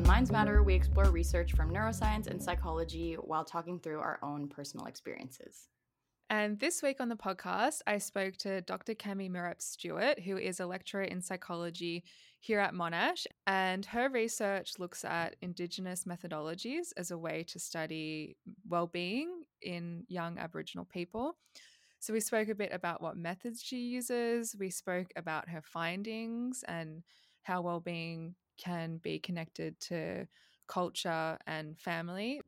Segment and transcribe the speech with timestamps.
[0.00, 4.48] On Minds Matter, we explore research from neuroscience and psychology while talking through our own
[4.48, 5.68] personal experiences.
[6.30, 8.94] And this week on the podcast, I spoke to Dr.
[8.94, 12.02] Cammi Murrup-Stewart, who is a lecturer in psychology
[12.38, 13.26] here at Monash.
[13.46, 20.38] And her research looks at Indigenous methodologies as a way to study well-being in young
[20.38, 21.36] Aboriginal people.
[21.98, 24.56] So we spoke a bit about what methods she uses.
[24.58, 27.02] We spoke about her findings and
[27.42, 30.26] how well-being can be connected to
[30.66, 32.40] culture and family.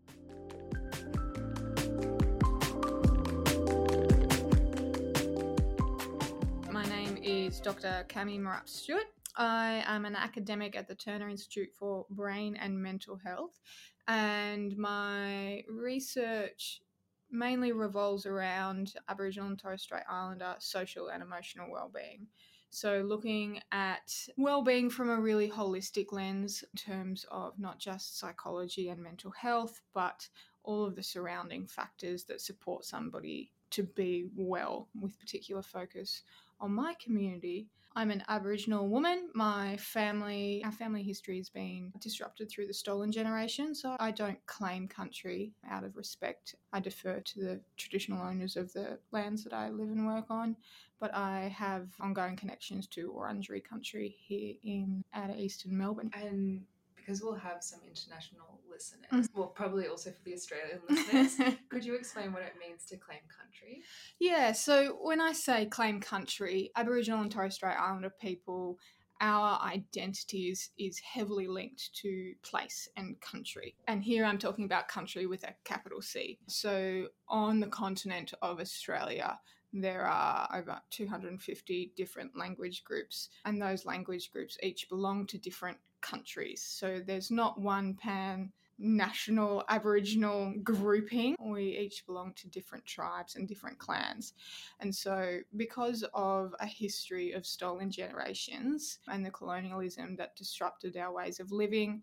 [6.70, 8.04] My name is Dr.
[8.08, 9.04] Cami Mirup Stewart.
[9.36, 13.58] I am an academic at the Turner Institute for Brain and Mental Health,
[14.06, 16.82] and my research
[17.30, 22.26] mainly revolves around Aboriginal and Torres Strait Islander social and emotional well-being.
[22.74, 28.88] So, looking at well-being from a really holistic lens in terms of not just psychology
[28.88, 30.26] and mental health, but
[30.64, 36.22] all of the surrounding factors that support somebody to be well, with particular focus
[36.60, 37.68] on my community.
[37.94, 39.28] I'm an Aboriginal woman.
[39.34, 44.38] My family, our family history has been disrupted through the stolen generation, so I don't
[44.46, 46.54] claim country out of respect.
[46.72, 50.56] I defer to the traditional owners of the lands that I live and work on,
[51.02, 56.12] but I have ongoing connections to Wurundjeri country here in outer eastern Melbourne.
[56.14, 56.62] And
[56.94, 59.28] because we'll have some international listeners, mm.
[59.34, 63.18] well, probably also for the Australian listeners, could you explain what it means to claim
[63.36, 63.82] country?
[64.20, 68.78] Yeah, so when I say claim country, Aboriginal and Torres Strait Islander people
[69.20, 73.76] our identity is, is heavily linked to place and country.
[73.86, 76.40] And here I'm talking about country with a capital C.
[76.48, 79.38] So on the continent of Australia,
[79.72, 85.78] there are over 250 different language groups, and those language groups each belong to different
[86.00, 86.62] countries.
[86.62, 91.36] So there's not one pan national Aboriginal grouping.
[91.38, 94.34] We each belong to different tribes and different clans.
[94.80, 101.12] And so, because of a history of stolen generations and the colonialism that disrupted our
[101.12, 102.02] ways of living,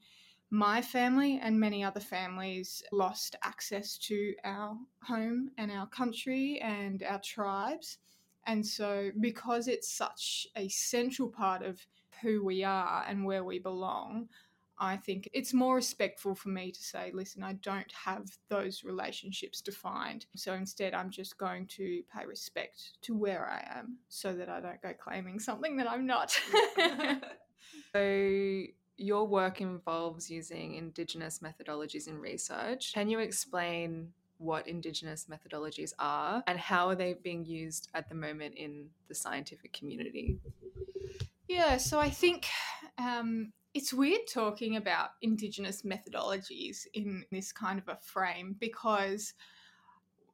[0.52, 7.04] my family and many other families lost access to our home and our country and
[7.04, 8.00] our tribes.
[8.48, 11.80] And so, because it's such a central part of
[12.22, 14.28] who we are and where we belong,
[14.80, 19.62] I think it's more respectful for me to say, listen, I don't have those relationships
[19.62, 20.26] defined.
[20.36, 24.62] So instead, I'm just going to pay respect to where I am so that I
[24.62, 26.32] don't go claiming something that I'm not.
[27.94, 28.64] so,
[29.00, 32.94] your work involves using Indigenous methodologies in research.
[32.94, 38.16] Can you explain what Indigenous methodologies are and how are they being used at the
[38.16, 40.38] moment in the scientific community?
[41.48, 42.48] Yeah, so I think
[42.98, 49.34] um, it's weird talking about Indigenous methodologies in this kind of a frame because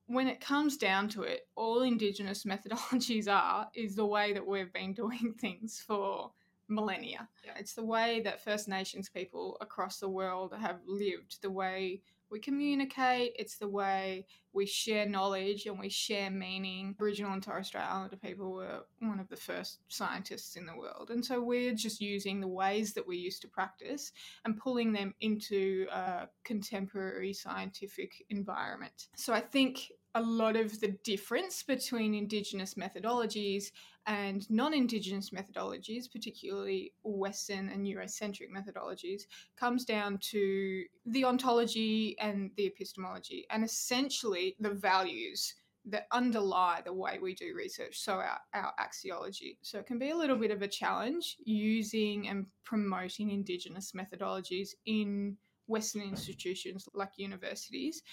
[0.07, 4.73] when it comes down to it, all Indigenous methodologies are is the way that we've
[4.73, 6.31] been doing things for
[6.67, 7.27] millennia.
[7.43, 7.53] Yeah.
[7.57, 12.39] It's the way that First Nations people across the world have lived, the way we
[12.39, 16.95] communicate, it's the way we share knowledge and we share meaning.
[16.95, 21.11] Aboriginal and Torres Strait Islander people were one of the first scientists in the world.
[21.11, 24.11] And so we're just using the ways that we used to practice
[24.43, 29.07] and pulling them into a contemporary scientific environment.
[29.15, 33.71] So I think a lot of the difference between Indigenous methodologies
[34.07, 39.23] and non Indigenous methodologies, particularly Western and Eurocentric methodologies,
[39.57, 45.55] comes down to the ontology and the epistemology, and essentially the values
[45.87, 49.57] that underlie the way we do research, so our, our axiology.
[49.61, 54.69] So it can be a little bit of a challenge using and promoting Indigenous methodologies
[54.85, 58.03] in Western institutions like universities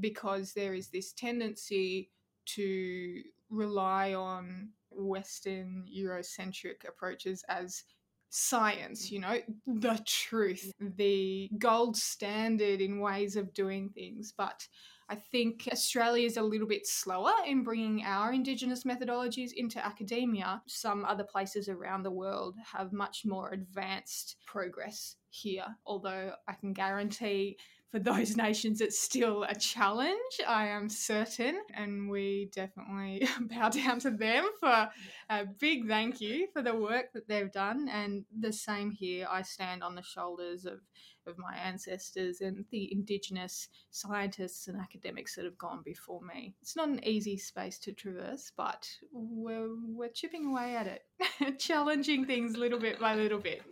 [0.00, 2.10] because there is this tendency
[2.44, 7.84] to rely on Western Eurocentric approaches as
[8.30, 9.10] science, mm.
[9.12, 14.32] you know, the truth, the gold standard in ways of doing things.
[14.36, 14.66] But
[15.08, 20.62] I think Australia is a little bit slower in bringing our Indigenous methodologies into academia.
[20.66, 26.72] Some other places around the world have much more advanced progress here, although I can
[26.72, 27.58] guarantee
[27.92, 31.60] for those nations, it's still a challenge, I am certain.
[31.74, 34.88] And we definitely bow down to them for
[35.28, 37.88] a big thank you for the work that they've done.
[37.88, 40.80] And the same here, I stand on the shoulders of,
[41.26, 46.54] of my ancestors and the Indigenous scientists and academics that have gone before me.
[46.62, 52.24] It's not an easy space to traverse, but we're, we're chipping away at it, challenging
[52.24, 53.62] things little bit by little bit.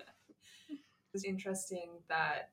[1.13, 2.51] It's interesting that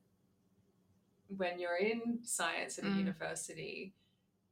[1.36, 2.98] when you're in science at a Mm.
[2.98, 3.94] university,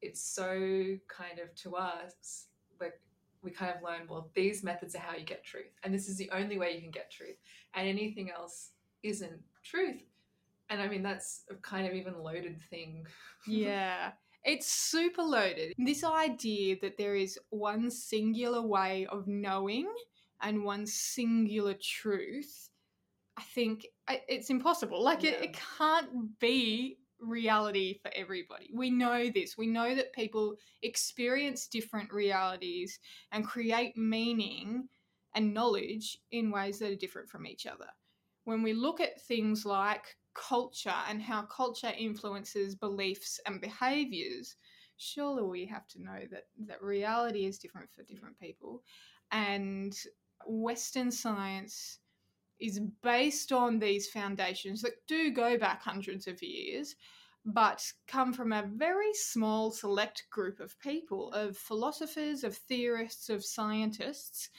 [0.03, 2.49] it's so kind of to us,
[2.81, 3.01] like
[3.43, 5.73] we kind of learn, well, these methods are how you get truth.
[5.83, 7.37] And this is the only way you can get truth.
[7.75, 10.03] And anything else isn't truth.
[10.69, 13.07] And I mean, that's a kind of even loaded thing.
[13.47, 14.13] yeah.
[14.45, 15.75] It's super loaded.
[15.79, 19.93] This idea that there is one singular way of knowing
[20.41, 22.71] and one singular truth,
[23.37, 25.03] I think I- it's impossible.
[25.03, 28.71] Like, it, it can't be reality for everybody.
[28.73, 29.57] We know this.
[29.57, 32.99] We know that people experience different realities
[33.33, 34.89] and create meaning
[35.35, 37.89] and knowledge in ways that are different from each other.
[38.45, 40.05] When we look at things like
[40.35, 44.57] culture and how culture influences beliefs and behaviors,
[44.99, 48.83] surely we have to know that, that reality is different for different people.
[49.33, 49.97] And
[50.47, 51.99] Western science
[52.61, 56.97] is based on these foundations that do go back hundreds of years,
[57.45, 63.45] but come from a very small select group of people, of philosophers, of theorists, of
[63.45, 64.51] scientists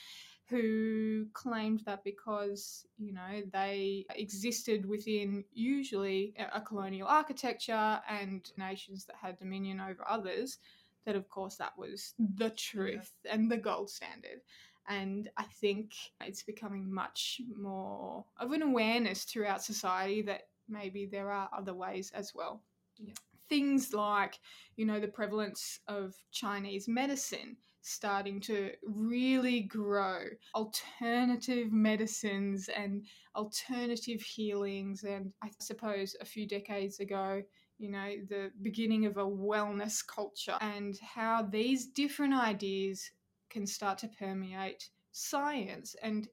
[0.50, 9.06] who claimed that because you know they existed within usually a- colonial architecture and nations
[9.06, 10.60] that had dominion over others
[11.06, 14.40] that of course that was the truth and the gold standard
[14.88, 15.92] and i think
[16.22, 22.12] it's becoming much more of an awareness throughout society that maybe there are other ways
[22.14, 22.62] as well.
[23.00, 23.14] Yeah.
[23.48, 24.40] things like
[24.76, 27.56] you know the prevalence of chinese medicine
[27.88, 30.26] starting to really grow.
[30.54, 33.06] Alternative medicines and
[33.36, 35.04] alternative healings.
[35.04, 37.42] And i suppose a few decades ago
[37.80, 43.12] you know the beginning of a wellness culture and how these different ideas
[43.50, 46.28] can start to permeate science and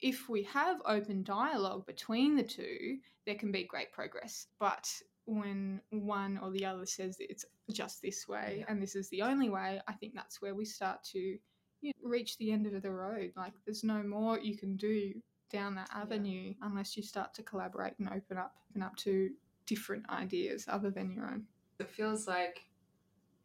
[0.00, 4.88] if we have open dialogue between the two there can be great progress but
[5.26, 8.64] when one or the other says it's just this way Yeah.
[8.68, 12.08] and this is the only way, I think that's where we start to you know,
[12.08, 13.32] reach the end of the road.
[13.36, 15.14] Like there's no more you can do
[15.50, 19.30] down that avenue unless you start to collaborate and open up and up to
[19.66, 21.44] different ideas other than your own.
[21.78, 22.64] It feels like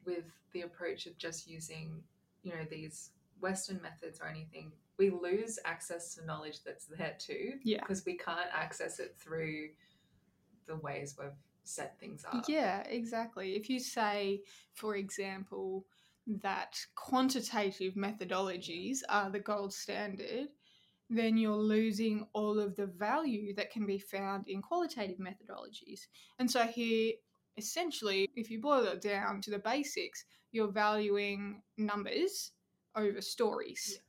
[0.05, 2.01] with the approach of just using,
[2.47, 3.11] you know, these
[3.41, 7.53] Western methods or anything, we lose access to knowledge that's there too.
[7.63, 7.81] Yeah.
[7.81, 9.69] Because we can't access it through
[10.67, 11.29] the ways we've
[11.63, 12.45] set things up.
[12.47, 13.55] Yeah, exactly.
[13.55, 14.41] If you say,
[14.73, 15.85] for example,
[16.41, 20.47] that quantitative methodologies are the gold standard,
[21.09, 26.07] then you're losing all of the value that can be found in qualitative methodologies.
[26.39, 27.13] And so, here,
[27.55, 30.25] essentially, if you boil it down to the basics,
[30.57, 32.51] you're valuing numbers
[32.95, 34.00] over stories.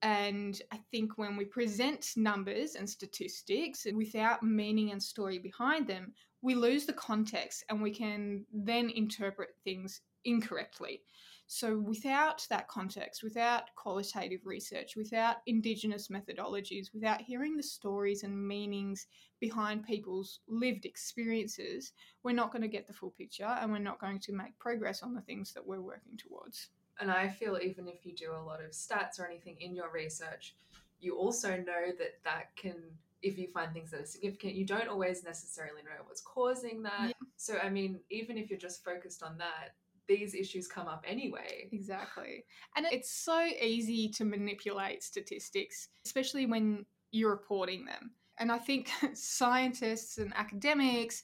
[0.00, 6.14] And I think when we present numbers and statistics without meaning and story behind them,
[6.40, 11.02] we lose the context and we can then interpret things incorrectly.
[11.50, 18.46] So, without that context, without qualitative research, without Indigenous methodologies, without hearing the stories and
[18.46, 19.06] meanings
[19.40, 21.92] behind people's lived experiences,
[22.22, 25.02] we're not going to get the full picture and we're not going to make progress
[25.02, 26.68] on the things that we're working towards.
[27.00, 29.90] And I feel even if you do a lot of stats or anything in your
[29.90, 30.54] research,
[31.00, 32.74] you also know that that can,
[33.22, 37.06] if you find things that are significant, you don't always necessarily know what's causing that.
[37.06, 37.12] Yeah.
[37.36, 39.72] So, I mean, even if you're just focused on that,
[40.08, 41.68] these issues come up anyway.
[41.70, 42.44] Exactly.
[42.76, 48.12] And it's so easy to manipulate statistics, especially when you're reporting them.
[48.38, 51.22] And I think scientists and academics,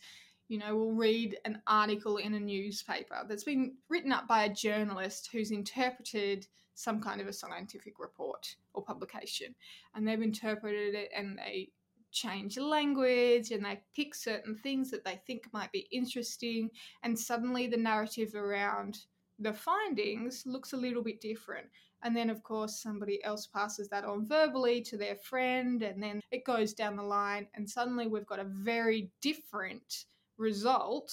[0.49, 4.53] you know, will read an article in a newspaper that's been written up by a
[4.53, 9.55] journalist who's interpreted some kind of a scientific report or publication.
[9.95, 11.71] And they've interpreted it and they
[12.15, 16.71] change language and they pick certain things that they think might be interesting
[17.03, 19.01] and suddenly the narrative around
[19.39, 21.67] the findings looks a little bit different.
[22.03, 26.21] And then, of course, somebody else passes that on verbally to their friend, and then
[26.31, 30.05] it goes down the line, and suddenly we've got a very different
[30.37, 31.11] result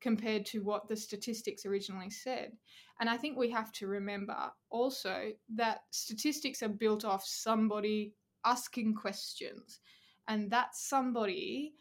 [0.00, 2.52] compared to what the statistics originally said.
[3.00, 4.36] And I think we have to remember
[4.70, 8.12] also that statistics are built off somebody
[8.44, 9.80] asking questions,
[10.28, 11.72] and that somebody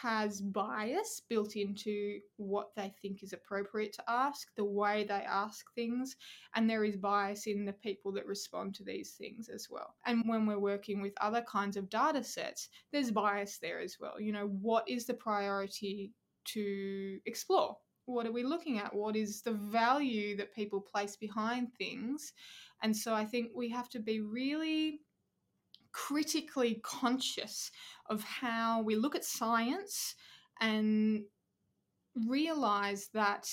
[0.00, 5.66] has bias built into what they think is appropriate to ask, the way they ask
[5.74, 6.16] things,
[6.54, 9.94] and there is bias in the people that respond to these things as well.
[10.06, 14.18] And when we're working with other kinds of data sets, there's bias there as well.
[14.18, 16.12] You know, what is the priority
[16.46, 17.76] to explore?
[18.06, 18.94] What are we looking at?
[18.94, 22.32] What is the value that people place behind things?
[22.82, 25.00] And so I think we have to be really
[25.92, 27.70] critically conscious
[28.06, 30.14] of how we look at science
[30.60, 31.24] and
[32.28, 33.48] realize that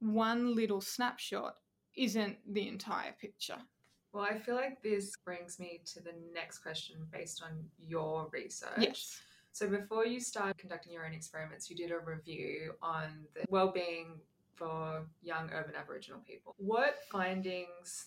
[0.00, 1.54] one little snapshot
[1.96, 3.58] isn't the entire picture.
[4.12, 8.70] Well, I feel like this brings me to the next question based on your research.
[8.78, 9.20] Yes.
[9.52, 14.20] So, before you started conducting your own experiments, you did a review on the well-being
[14.54, 16.54] for young urban Aboriginal people.
[16.58, 18.06] What findings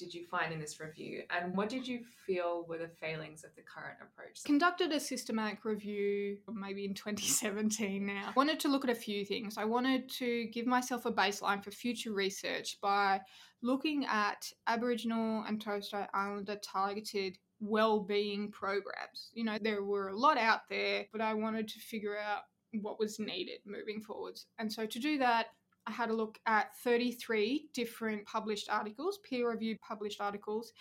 [0.00, 3.54] did you find in this review, and what did you feel were the failings of
[3.54, 4.42] the current approach?
[4.44, 8.32] Conducted a systematic review, maybe in 2017 now.
[8.34, 9.58] Wanted to look at a few things.
[9.58, 13.20] I wanted to give myself a baseline for future research by
[13.62, 19.28] looking at Aboriginal and Torres Strait Islander targeted well-being programs.
[19.34, 22.44] You know, there were a lot out there, but I wanted to figure out
[22.80, 24.46] what was needed moving forwards.
[24.58, 25.48] And so to do that,
[25.90, 30.72] I had a look at 33 different published articles, peer reviewed published articles,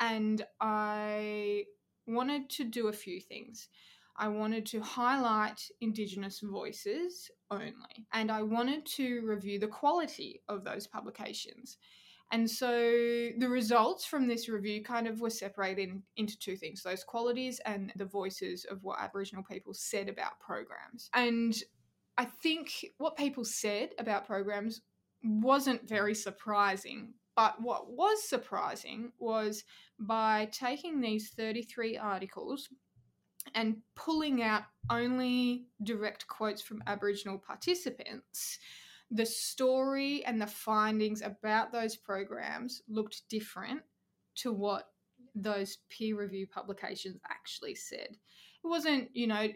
[0.00, 1.64] and I
[2.06, 3.68] wanted to do a few things.
[4.16, 10.64] I wanted to highlight Indigenous voices only, and I wanted to review the quality of
[10.64, 11.78] those publications.
[12.32, 12.68] And so
[13.38, 17.92] the results from this review kind of were separated into two things those qualities and
[17.96, 21.10] the voices of what Aboriginal people said about programs.
[21.14, 21.54] And
[22.18, 24.82] I think what people said about programs
[25.22, 27.14] wasn't very surprising.
[27.36, 29.62] But what was surprising was
[30.00, 32.68] by taking these 33 articles
[33.54, 38.58] and pulling out only direct quotes from Aboriginal participants,
[39.12, 43.82] the story and the findings about those programs looked different
[44.34, 44.88] to what
[45.36, 48.16] those peer review publications actually said
[48.64, 49.48] wasn't, you know,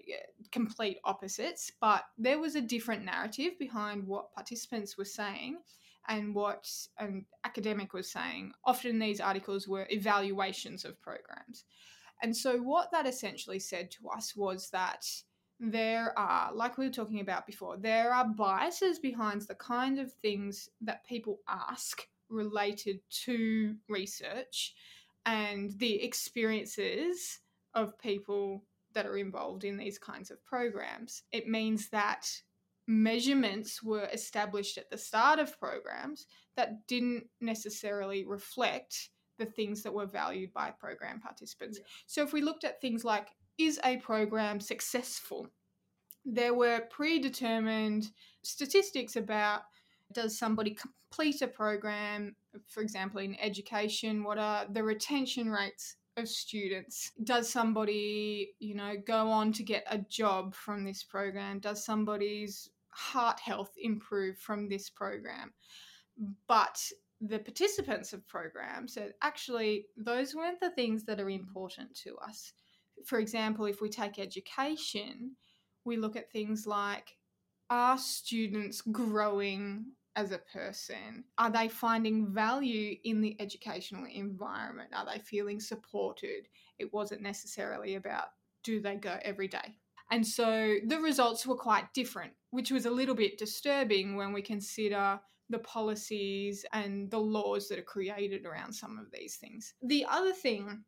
[0.51, 5.59] complete opposites, but there was a different narrative behind what participants were saying
[6.09, 6.69] and what
[6.99, 8.53] an academic was saying.
[8.65, 11.65] Often these articles were evaluations of programs.
[12.23, 15.05] And so, what that essentially said to us was that
[15.59, 20.13] there are, like we were talking about before, there are biases behind the kind of
[20.13, 24.75] things that people ask related to research
[25.27, 27.41] and the experiences
[27.75, 28.65] of people
[28.95, 31.23] that are involved in these kinds of programs.
[31.33, 32.29] It means that
[32.87, 39.95] measurements were established at the start of programs that didn't necessarily reflect the things that
[39.95, 41.79] were valued by program participants.
[41.79, 41.87] Yeah.
[42.07, 45.49] So if we looked at things like is a program successful?
[46.25, 48.11] There were predetermined
[48.43, 49.63] statistics about
[50.13, 52.37] does somebody complete a program,
[52.69, 54.25] for example, in education?
[54.25, 57.13] What are the retention rates of students.
[57.25, 61.59] Does somebody you know go on to get a job from this program?
[61.59, 65.53] Does somebody's heart health improve from this program?
[66.47, 66.83] But
[67.21, 72.53] the participants of programs said actually those weren't the things that are important to us.
[73.05, 75.37] For example if we take education
[75.85, 77.17] we look at things like
[77.71, 81.25] are students growing as a person?
[81.39, 84.91] Are they finding value in the educational environment?
[84.95, 86.49] Are they feeling supported?
[86.79, 88.27] It wasn't necessarily about
[88.63, 89.77] do they go every day.
[90.11, 94.43] And so the results were quite different, which was a little bit disturbing when we
[94.43, 99.75] consider the policies and the laws that are created around some of these things.
[99.83, 100.85] The other thing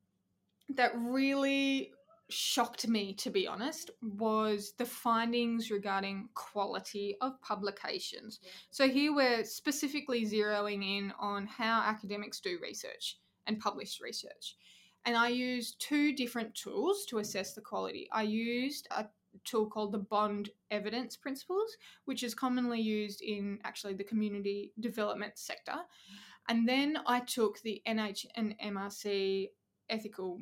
[0.75, 1.94] that really
[2.31, 8.41] shocked me, to be honest, was the findings regarding quality of publications.
[8.43, 8.51] Yeah.
[8.71, 14.57] So here we're specifically zeroing in on how academics do research and publish research.
[15.05, 18.09] And I used two different tools to assess the quality.
[18.11, 19.07] I used a
[19.45, 21.77] tool called the Bond Evidence Principles,
[22.07, 25.73] which is commonly used in actually the community development sector.
[25.73, 26.17] Mm.
[26.49, 29.49] And then I took the NH and MRC
[29.91, 30.41] ethical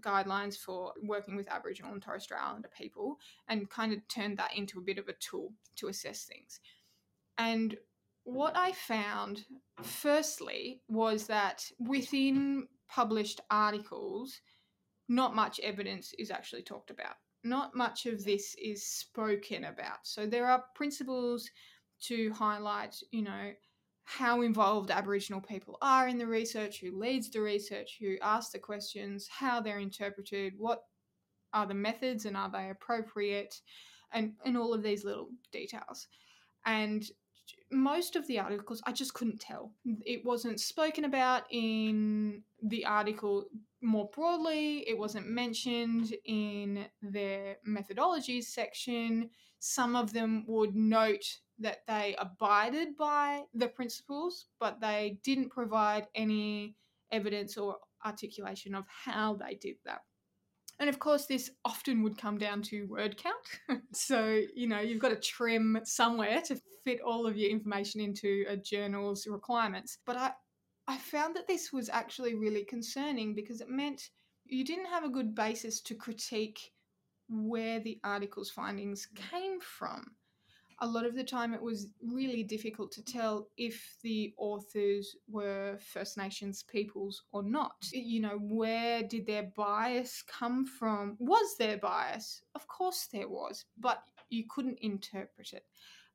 [0.00, 4.56] guidelines for working with Aboriginal and Torres Strait Islander people and kind of turned that
[4.56, 6.60] into a bit of a tool to assess things.
[7.38, 7.76] And
[8.24, 9.44] what I found,
[9.82, 14.40] firstly, was that within published articles,
[15.08, 17.14] not much evidence is actually talked about.
[17.42, 20.00] Not much of this is spoken about.
[20.02, 21.48] So there are principles
[22.02, 23.52] to highlight, you know,
[24.10, 28.58] how involved Aboriginal people are in the research, who leads the research, who asks the
[28.58, 30.82] questions, how they're interpreted, what
[31.52, 33.60] are the methods and are they appropriate,
[34.12, 36.08] and, and all of these little details.
[36.66, 37.04] And
[37.70, 39.72] most of the articles I just couldn't tell.
[39.84, 43.46] It wasn't spoken about in the article
[43.80, 49.30] more broadly, it wasn't mentioned in their methodologies section.
[49.60, 51.24] Some of them would note
[51.58, 56.76] that they abided by the principles, but they didn't provide any
[57.12, 60.00] evidence or articulation of how they did that.
[60.78, 63.82] And of course, this often would come down to word count.
[63.92, 68.46] so, you know, you've got to trim somewhere to fit all of your information into
[68.48, 69.98] a journal's requirements.
[70.06, 70.30] But I,
[70.88, 74.08] I found that this was actually really concerning because it meant
[74.46, 76.72] you didn't have a good basis to critique
[77.30, 79.30] where the article's findings mm.
[79.30, 80.04] came from
[80.82, 85.78] a lot of the time it was really difficult to tell if the authors were
[85.78, 87.74] First Nations peoples or not.
[87.92, 91.16] You know, where did their bias come from?
[91.18, 92.42] Was there bias?
[92.54, 95.64] Of course there was, but you couldn't interpret it.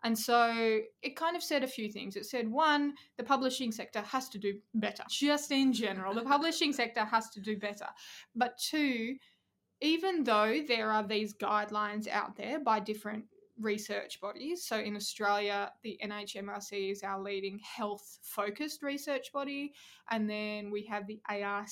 [0.03, 2.15] And so it kind of said a few things.
[2.15, 6.13] It said, one, the publishing sector has to do better, just in general.
[6.13, 7.87] The publishing sector has to do better.
[8.35, 9.15] But two,
[9.85, 13.23] even though there are these guidelines out there by different
[13.61, 14.65] research bodies.
[14.65, 19.73] So in Australia, the NHMRC is our leading health focused research body.
[20.09, 21.69] And then we have the ARC,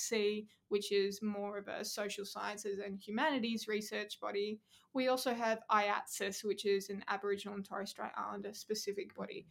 [0.70, 4.60] which is more of a social sciences and humanities research body.
[4.94, 9.48] We also have IATSIS, which is an Aboriginal and Torres Strait Islander specific body.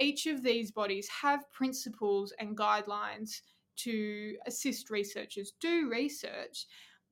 [0.00, 3.42] Each of these bodies have principles and guidelines
[3.76, 6.66] to assist researchers do research,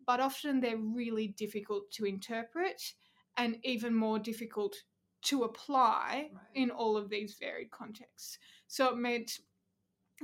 [0.07, 2.83] but often they're really difficult to interpret
[3.37, 4.75] and even more difficult
[5.23, 6.43] to apply right.
[6.55, 8.39] in all of these varied contexts.
[8.69, 9.39] So it meant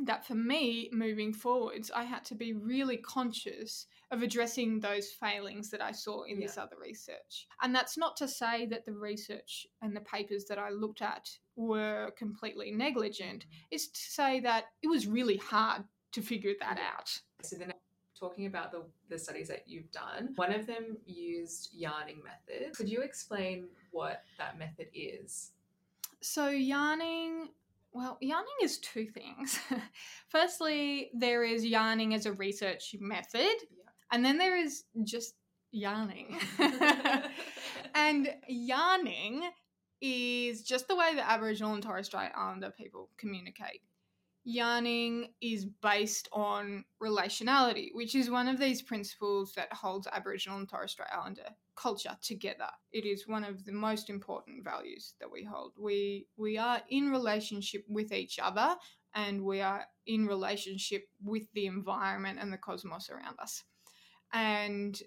[0.05, 5.71] that for me, moving forwards, I had to be really conscious of addressing those failings
[5.71, 6.47] that I saw in yeah.
[6.47, 7.47] this other research.
[7.63, 11.29] And that's not to say that the research and the papers that I looked at
[11.57, 13.45] were completely negligent.
[13.45, 13.67] Mm-hmm.
[13.73, 15.83] It's to say that it was really hard
[16.13, 17.11] to figure that out.
[17.43, 17.73] So then
[18.21, 22.77] talking about the, the studies that you've done, one of them used yarning method.
[22.77, 25.53] Could you explain what that method is?
[26.21, 27.49] So, yarning,
[27.93, 29.59] well, yarning is two things.
[30.29, 33.91] Firstly, there is yarning as a research method, yeah.
[34.13, 35.35] and then there is just
[35.73, 36.39] yarning.
[37.95, 39.51] and yarning
[40.03, 43.81] is just the way that Aboriginal and Torres Strait Islander people communicate
[44.45, 50.69] yarning is based on relationality, which is one of these principles that holds Aboriginal and
[50.69, 52.69] Torres Strait Islander culture together.
[52.93, 55.73] It is one of the most important values that we hold.
[55.79, 58.77] We we are in relationship with each other
[59.15, 63.65] and we are in relationship with the environment and the cosmos around us.
[64.33, 64.99] And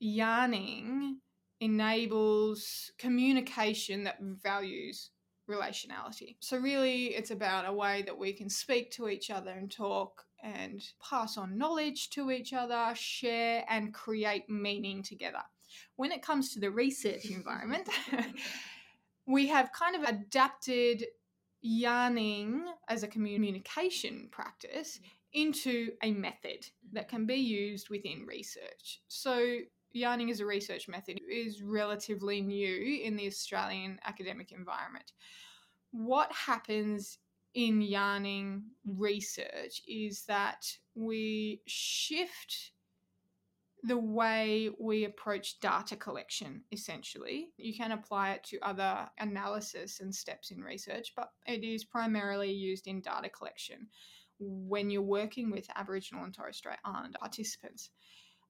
[0.00, 1.20] yarning
[1.60, 5.10] enables communication that values
[5.48, 6.36] relationality.
[6.40, 10.24] So, really, it's about a way that we can speak to each other and talk
[10.42, 15.42] and pass on knowledge to each other, share, and create meaning together.
[15.96, 17.88] When it comes to the research environment,
[19.26, 21.04] we have kind of adapted
[21.60, 25.08] yarning as a communication practice mm.
[25.32, 29.00] into a method that can be used within research.
[29.08, 29.58] So,
[29.92, 35.12] yarning as a research method is relatively new in the Australian academic environment.
[35.90, 37.18] What happens
[37.54, 42.72] in yarning research is that we shift
[43.84, 47.48] the way we approach data collection essentially.
[47.56, 52.52] You can apply it to other analysis and steps in research, but it is primarily
[52.52, 53.86] used in data collection
[54.40, 57.90] when you're working with Aboriginal and Torres Strait Islander participants.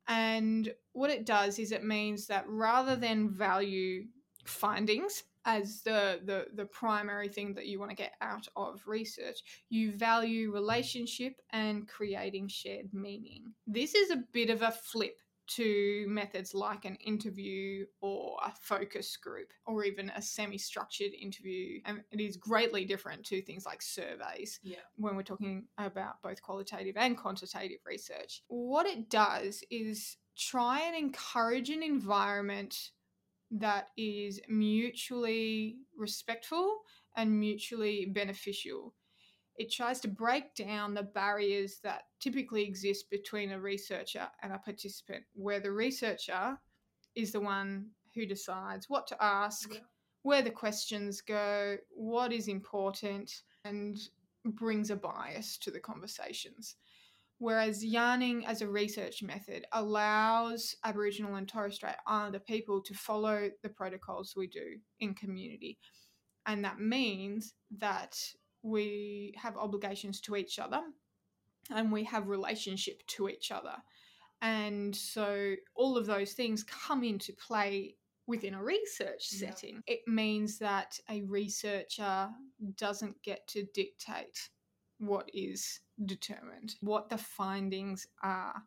[0.08, 4.06] And what it does is it means that rather than value
[4.44, 9.40] findings as the, the, the primary thing that you want to get out of research,
[9.68, 13.52] you value relationship and creating shared meaning.
[13.66, 19.16] This is a bit of a flip to methods like an interview or a focus
[19.16, 21.80] group or even a semi structured interview.
[21.84, 24.76] And it is greatly different to things like surveys yeah.
[24.96, 28.42] when we're talking about both qualitative and quantitative research.
[28.48, 32.90] What it does is try and encourage an environment
[33.50, 36.82] that is mutually respectful
[37.16, 38.94] and mutually beneficial
[39.58, 44.58] it tries to break down the barriers that typically exist between a researcher and a
[44.58, 46.56] participant, where the researcher
[47.16, 49.80] is the one who decides what to ask, yeah.
[50.22, 53.98] where the questions go, what is important, and
[54.44, 56.76] brings a bias to the conversations.
[57.38, 63.50] Whereas yarning as a research method allows Aboriginal and Torres Strait Islander people to follow
[63.62, 65.78] the protocols we do in community.
[66.46, 68.18] And that means that
[68.68, 70.81] we have obligations to each other
[71.70, 73.76] and we have relationship to each other.
[74.40, 79.83] And so all of those things come into play within a research setting.
[79.87, 79.94] Yeah.
[79.94, 82.28] It means that a researcher
[82.76, 84.50] doesn't get to dictate
[84.98, 88.62] what is determined, what the findings are.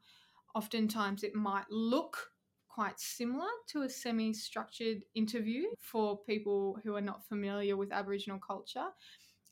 [0.55, 2.31] Oftentimes it might look
[2.67, 8.39] quite similar to a semi structured interview for people who are not familiar with Aboriginal
[8.39, 8.87] culture.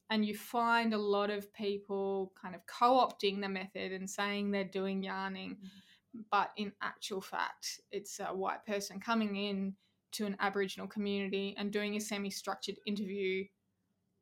[0.10, 4.52] And you find a lot of people kind of co opting the method and saying
[4.52, 5.52] they're doing yarning.
[5.52, 6.19] Mm-hmm.
[6.32, 9.76] But in actual fact, it's a white person coming in
[10.13, 13.45] to an Aboriginal community and doing a semi structured interview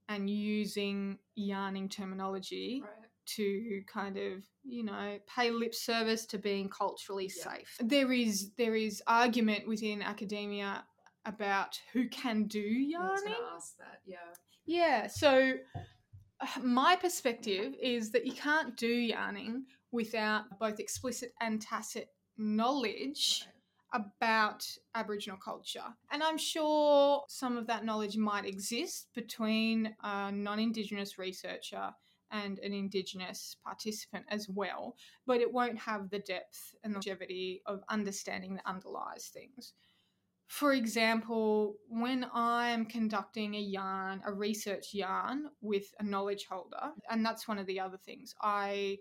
[0.09, 3.09] and using yarning terminology right.
[3.25, 7.51] to kind of you know pay lip service to being culturally yeah.
[7.51, 10.83] safe there is there is argument within academia
[11.25, 14.17] about who can do yarning Ask that, yeah
[14.67, 15.53] yeah so
[16.39, 23.47] uh, my perspective is that you can't do yarning without both explicit and tacit knowledge
[23.93, 25.83] about Aboriginal culture.
[26.11, 31.91] And I'm sure some of that knowledge might exist between a non Indigenous researcher
[32.31, 37.81] and an Indigenous participant as well, but it won't have the depth and longevity of
[37.89, 39.73] understanding that underlies things.
[40.47, 47.25] For example, when I'm conducting a yarn, a research yarn with a knowledge holder, and
[47.25, 48.99] that's one of the other things, I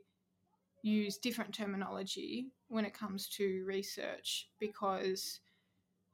[0.82, 5.40] use different terminology when it comes to research because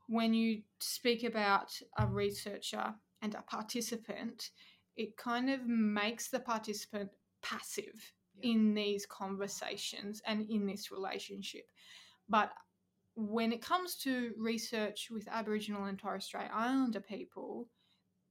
[0.06, 4.50] when you speak about a researcher and a participant,
[4.96, 7.10] it kind of makes the participant
[7.42, 8.52] passive yeah.
[8.52, 11.64] in these conversations and in this relationship.
[12.28, 12.52] But
[13.14, 17.68] when it comes to research with Aboriginal and Torres Strait Islander people,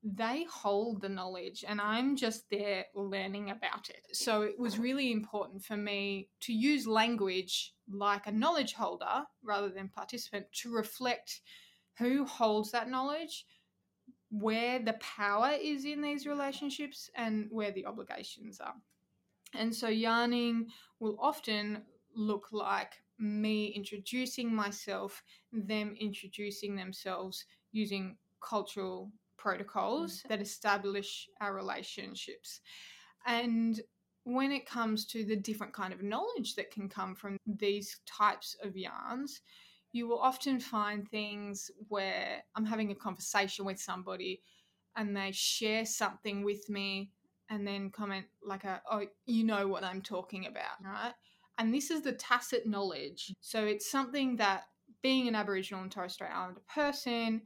[0.04, 4.04] they hold the knowledge and I'm just there learning about it.
[4.13, 9.70] So it was really important for me to use language like a knowledge holder rather
[9.70, 11.41] than participant to reflect
[12.00, 13.46] who holds that knowledge,
[14.32, 18.76] where the power is in these relationships, and where the obligations are.
[19.54, 20.67] And so yarning
[21.00, 21.84] will often
[22.15, 30.27] look like me introducing myself, them introducing themselves using cultural protocols mm.
[30.29, 32.62] that establish our relationships.
[33.25, 33.79] And
[34.23, 38.55] when it comes to the different kind of knowledge that can come from these types
[38.63, 39.41] of yarns,
[39.93, 44.41] you will often find things where I'm having a conversation with somebody
[44.95, 47.12] and they share something with me
[47.49, 51.13] and then comment like a oh you know what I'm talking about, right?
[51.62, 53.32] And this is the tacit knowledge.
[53.39, 54.63] So it's something that
[55.04, 57.43] being an Aboriginal and Torres Strait Islander person,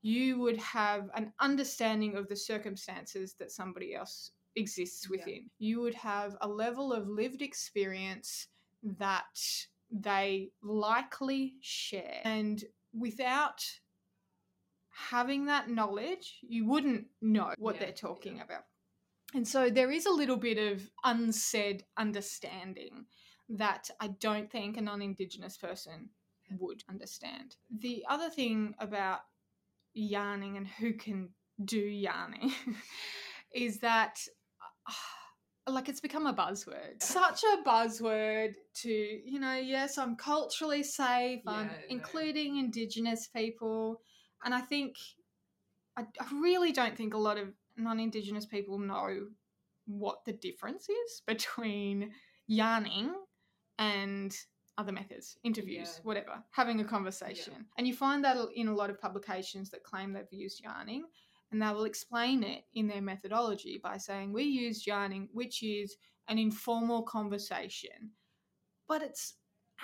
[0.00, 5.50] you would have an understanding of the circumstances that somebody else exists within.
[5.58, 5.68] Yeah.
[5.68, 8.46] You would have a level of lived experience
[8.82, 9.38] that
[9.90, 12.22] they likely share.
[12.24, 13.62] And without
[14.88, 18.44] having that knowledge, you wouldn't know what yeah, they're talking yeah.
[18.44, 18.62] about.
[19.34, 23.04] And so there is a little bit of unsaid understanding
[23.50, 26.10] that I don't think a non Indigenous person
[26.58, 27.56] would understand.
[27.70, 29.20] The other thing about
[29.94, 31.30] yarning and who can
[31.64, 32.52] do yarning
[33.54, 34.18] is that
[34.88, 40.82] uh, like it's become a buzzword such a buzzword to you know yes i'm culturally
[40.82, 42.60] safe yeah, i'm including no.
[42.60, 44.00] indigenous people
[44.44, 44.96] and i think
[45.96, 49.26] I, I really don't think a lot of non-indigenous people know
[49.86, 52.12] what the difference is between
[52.46, 53.12] yarning
[53.78, 54.36] and
[54.76, 56.00] other methods, interviews, yeah.
[56.02, 57.52] whatever, having a conversation.
[57.56, 57.62] Yeah.
[57.76, 61.04] And you find that in a lot of publications that claim they've used yarning,
[61.50, 65.96] and they will explain it in their methodology by saying, We use yarning, which is
[66.28, 68.12] an informal conversation.
[68.86, 69.34] But it's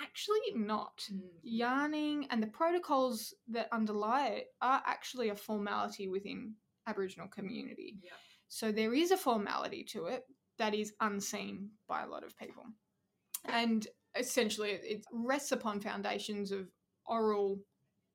[0.01, 1.01] actually not.
[1.11, 1.21] Mm.
[1.43, 6.53] Yarning and the protocols that underlie it are actually a formality within
[6.87, 7.97] Aboriginal community.
[8.01, 8.11] Yeah.
[8.47, 10.23] So there is a formality to it
[10.57, 12.63] that is unseen by a lot of people.
[13.49, 16.67] And essentially it rests upon foundations of
[17.05, 17.59] oral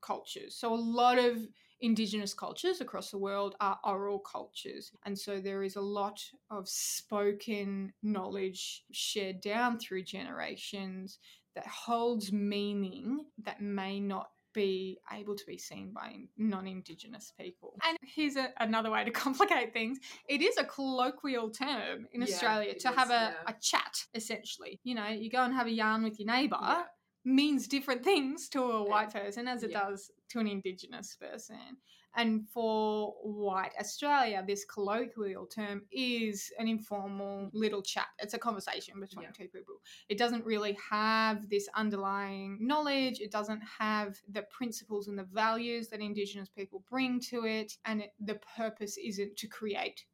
[0.02, 0.56] cultures.
[0.56, 1.38] So a lot of
[1.80, 4.92] indigenous cultures across the world are oral cultures.
[5.04, 11.18] And so there is a lot of spoken knowledge shared down through generations
[11.54, 17.74] that holds meaning that may not be able to be seen by non-indigenous people.
[17.86, 19.98] And here's a, another way to complicate things.
[20.28, 23.32] It is a colloquial term in yeah, Australia to is, have a, yeah.
[23.46, 24.80] a chat, essentially.
[24.84, 26.58] You know, you go and have a yarn with your neighbour.
[26.60, 26.82] Yeah.
[27.22, 31.76] Means different things to a white person as it does to an Indigenous person.
[32.16, 38.08] And for white Australia, this colloquial term is an informal little chat.
[38.18, 39.30] It's a conversation between yeah.
[39.30, 39.76] two people.
[40.08, 45.88] It doesn't really have this underlying knowledge, it doesn't have the principles and the values
[45.88, 47.74] that Indigenous people bring to it.
[47.84, 50.04] And it, the purpose isn't to create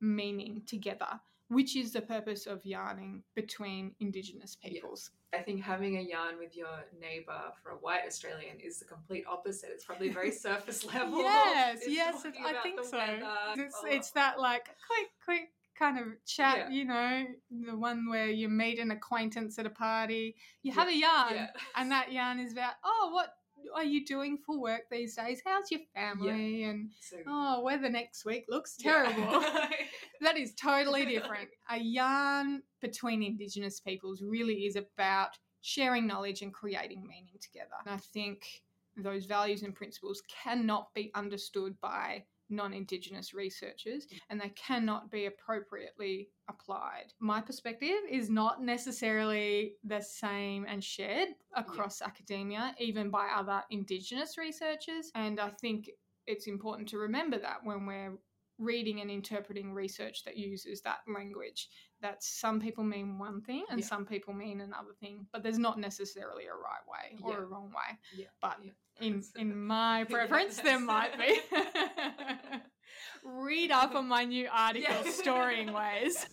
[0.00, 5.10] meaning together which is the purpose of yarning between Indigenous peoples.
[5.34, 9.24] I think having a yarn with your neighbor for a white Australian is the complete
[9.28, 9.70] opposite.
[9.72, 11.18] It's probably very surface level.
[11.20, 12.96] yes, It's yes, I think so.
[12.96, 13.22] weather.
[13.56, 16.68] It's, Oh, it's that like quick, quick kind of chat, Yeah.
[16.70, 20.96] you know, the one where you meet an acquaintance at a party, you have a
[20.96, 21.50] yarn, yeah.
[21.76, 23.34] and that yarn is about, oh, what
[23.74, 25.42] are you doing for work these days?
[25.44, 26.64] How's your family?
[26.64, 29.04] And So, oh, weather next week looks yeah.
[30.20, 31.48] that is totally different.
[31.70, 37.74] A yarn between Indigenous peoples really is about sharing knowledge and creating meaning together.
[37.84, 38.62] And I think
[38.96, 45.26] those values and principles cannot be understood by non Indigenous researchers and they cannot be
[45.26, 47.12] appropriately applied.
[47.20, 54.38] My perspective is not necessarily the same and shared across academia, even by other Indigenous
[54.38, 55.10] researchers.
[55.14, 55.90] And I think
[56.26, 58.18] it's important to remember that when we're
[58.58, 61.68] reading and interpreting research that uses that language
[62.00, 63.86] that some people mean one thing and Yeah.
[63.86, 67.38] some people mean another thing but there's not necessarily a right way or Yeah.
[67.38, 67.98] a wrong way.
[68.16, 68.58] Yeah, but
[69.00, 71.40] in in my preference there might be.
[73.24, 76.26] Read up on my new article storing ways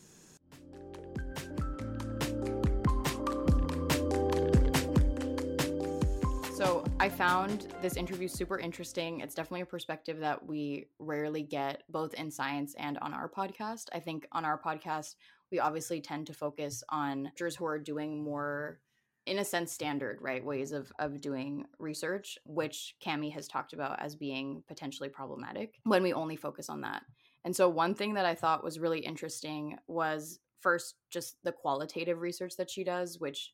[7.06, 9.20] I found this interview super interesting.
[9.20, 13.89] It's definitely a perspective that we rarely get both in science and on our podcast.
[13.94, 15.13] I think on our podcast,
[15.52, 18.80] we obviously tend to focus on researchers who are doing more
[19.28, 24.00] in a sense standard right ways of, of doing research which cammi has talked about
[24.02, 27.04] as being potentially problematic when we only focus on that
[27.44, 32.22] and so one thing that i thought was really interesting was first just the qualitative
[32.22, 33.52] research that she does which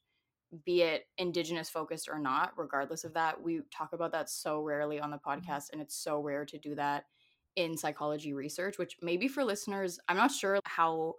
[0.65, 4.99] be it indigenous focused or not regardless of that we talk about that so rarely
[4.99, 7.05] on the podcast and it's so rare to do that
[7.55, 11.13] in psychology research which maybe for listeners i'm not sure how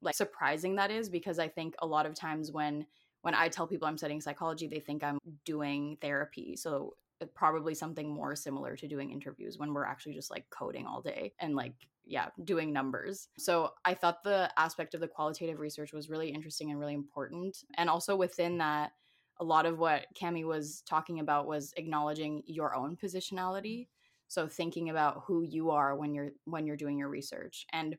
[0.00, 2.86] like surprising that is because i think a lot of times when
[3.22, 7.74] when i tell people i'm studying psychology they think i'm doing therapy so uh, probably
[7.74, 11.56] something more similar to doing interviews when we're actually just like coding all day and
[11.56, 13.28] like yeah doing numbers.
[13.38, 17.58] So i thought the aspect of the qualitative research was really interesting and really important.
[17.76, 18.92] And also within that
[19.40, 23.88] a lot of what cammi was talking about was acknowledging your own positionality.
[24.28, 27.66] So thinking about who you are when you're when you're doing your research.
[27.72, 27.96] And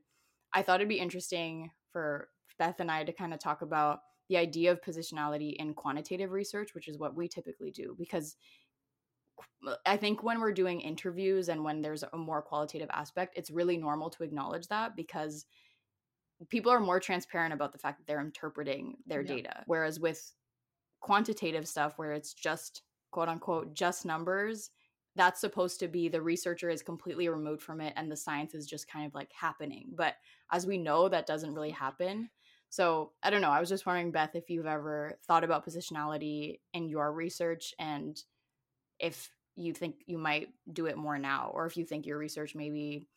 [0.53, 4.37] i thought it'd be interesting for beth and i to kind of talk about the
[4.37, 7.95] idea of positionality in quantitative research which is what we typically do.
[7.97, 8.35] Because
[9.85, 13.77] I think when we're doing interviews and when there's a more qualitative aspect, it's really
[13.77, 15.45] normal to acknowledge that because
[16.49, 19.35] people are more transparent about the fact that they're interpreting their Yeah.
[19.35, 19.63] data.
[19.67, 20.35] Whereas with
[20.99, 24.71] quantitative stuff, where it's just quote unquote just numbers,
[25.15, 28.65] that's supposed to be the researcher is completely removed from it and the science is
[28.65, 29.91] just kind of like happening.
[29.95, 30.15] But
[30.51, 32.29] as we know, that doesn't really happen.
[32.69, 33.51] So I don't know.
[33.51, 38.19] I was just wondering, Beth, if you've ever thought about positionality in your research and
[38.99, 42.55] if you think you might do it more now, or if you think your research
[42.55, 43.07] maybe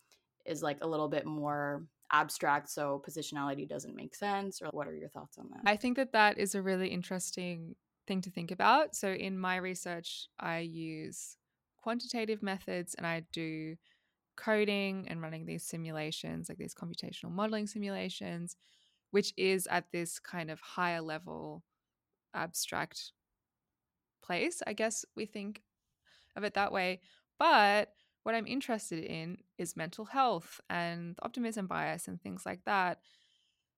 [0.45, 4.95] is like a little bit more abstract, so positionality doesn't make sense, or what are
[4.95, 5.61] your thoughts on that?
[5.65, 8.95] I think that that is a really interesting thing to think about.
[8.95, 11.37] So, in my research, I use
[11.77, 13.75] quantitative methods and I do
[14.35, 18.55] coding and running these simulations, like these computational modeling simulations,
[19.11, 21.63] which is at this kind of higher level
[22.33, 23.11] abstract
[24.23, 24.61] place.
[24.65, 25.63] I guess we think
[26.37, 27.01] of it that way.
[27.39, 27.91] But
[28.23, 32.99] what I'm interested in is mental health and optimism bias and things like that.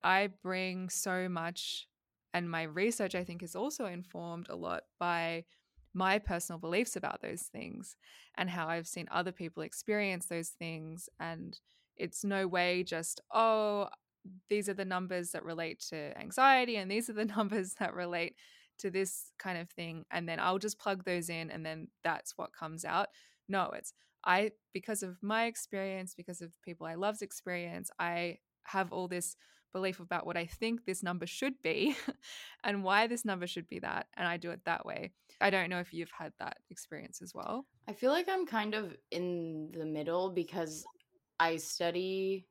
[0.04, 1.88] I bring so much,
[2.34, 5.46] and my research, I think, is also informed a lot by
[5.94, 7.96] my personal beliefs about those things
[8.36, 11.10] and how I've seen other people experience those things.
[11.20, 11.60] And
[11.98, 13.90] it's no way just, oh,
[14.50, 18.36] these are the numbers that relate to anxiety, and these are the numbers that relate
[18.80, 20.06] to this kind of thing.
[20.12, 23.08] And then I'll just plug those in, and then that's what comes out.
[23.48, 23.94] No, it's
[24.26, 29.36] I, because of my experience, because of people I love's experience, I have all this
[29.72, 31.96] belief about what I think this number should be
[32.64, 34.08] and why this number should be that.
[34.18, 35.12] And I do it that way.
[35.42, 37.66] I don't know if you've had that experience as well.
[37.88, 40.84] I feel like I'm kind of in the middle because
[41.40, 42.46] I study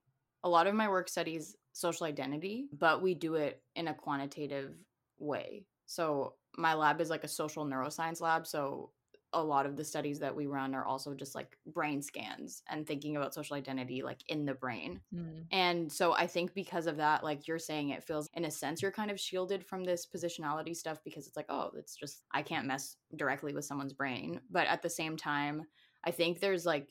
[0.45, 4.75] a lot of my work studies social identity, but we do it in a quantitative
[5.19, 5.65] way.
[5.89, 8.47] So my lab is like a social neuroscience lab.
[8.47, 8.91] So
[9.33, 12.87] a lot of the studies that we run are also just like brain scans and
[12.87, 15.01] thinking about social identity like in the brain.
[15.15, 15.45] Mm.
[15.51, 18.81] And so I think because of that, like you're saying, it feels in a sense
[18.81, 22.43] you're kind of shielded from this positionality stuff because it's like, oh, it's just, I
[22.43, 24.41] can't mess directly with someone's brain.
[24.51, 25.63] But at the same time,
[26.05, 26.89] I think there's like,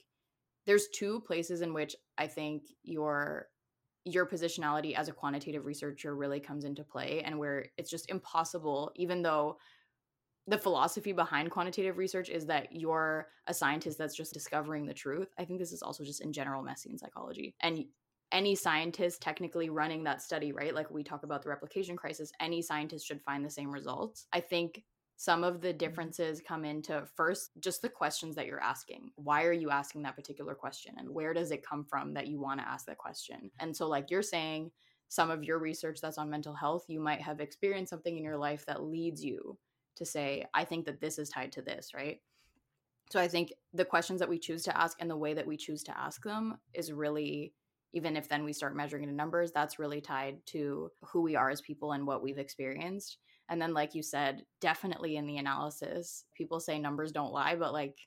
[0.65, 3.47] there's two places in which I think your
[4.07, 8.91] your positionality as a quantitative researcher really comes into play and where it's just impossible
[8.95, 9.57] even though
[10.47, 15.27] the philosophy behind quantitative research is that you're a scientist that's just discovering the truth.
[15.37, 17.53] I think this is also just in general messy in psychology.
[17.59, 17.83] And
[18.31, 20.73] any scientist technically running that study, right?
[20.73, 24.27] Like we talk about the replication crisis, any scientist should find the same results.
[24.31, 24.83] I think
[25.17, 25.77] some of the mm-hmm.
[25.77, 29.09] differences come into first just the questions that you're asking.
[29.15, 30.93] Why are you asking that particular question?
[30.97, 33.51] And where does it come from that you want to ask that question?
[33.59, 34.71] And so, like you're saying,
[35.09, 38.37] some of your research that's on mental health, you might have experienced something in your
[38.37, 39.57] life that leads you
[39.95, 42.21] to say, I think that this is tied to this, right?
[43.09, 45.57] So I think the questions that we choose to ask and the way that we
[45.57, 47.53] choose to ask them is really,
[47.93, 51.35] even if then we start measuring it in numbers, that's really tied to who we
[51.35, 53.17] are as people and what we've experienced.
[53.49, 57.73] And then, like you said, definitely in the analysis, people say numbers don't lie, but
[57.73, 57.97] like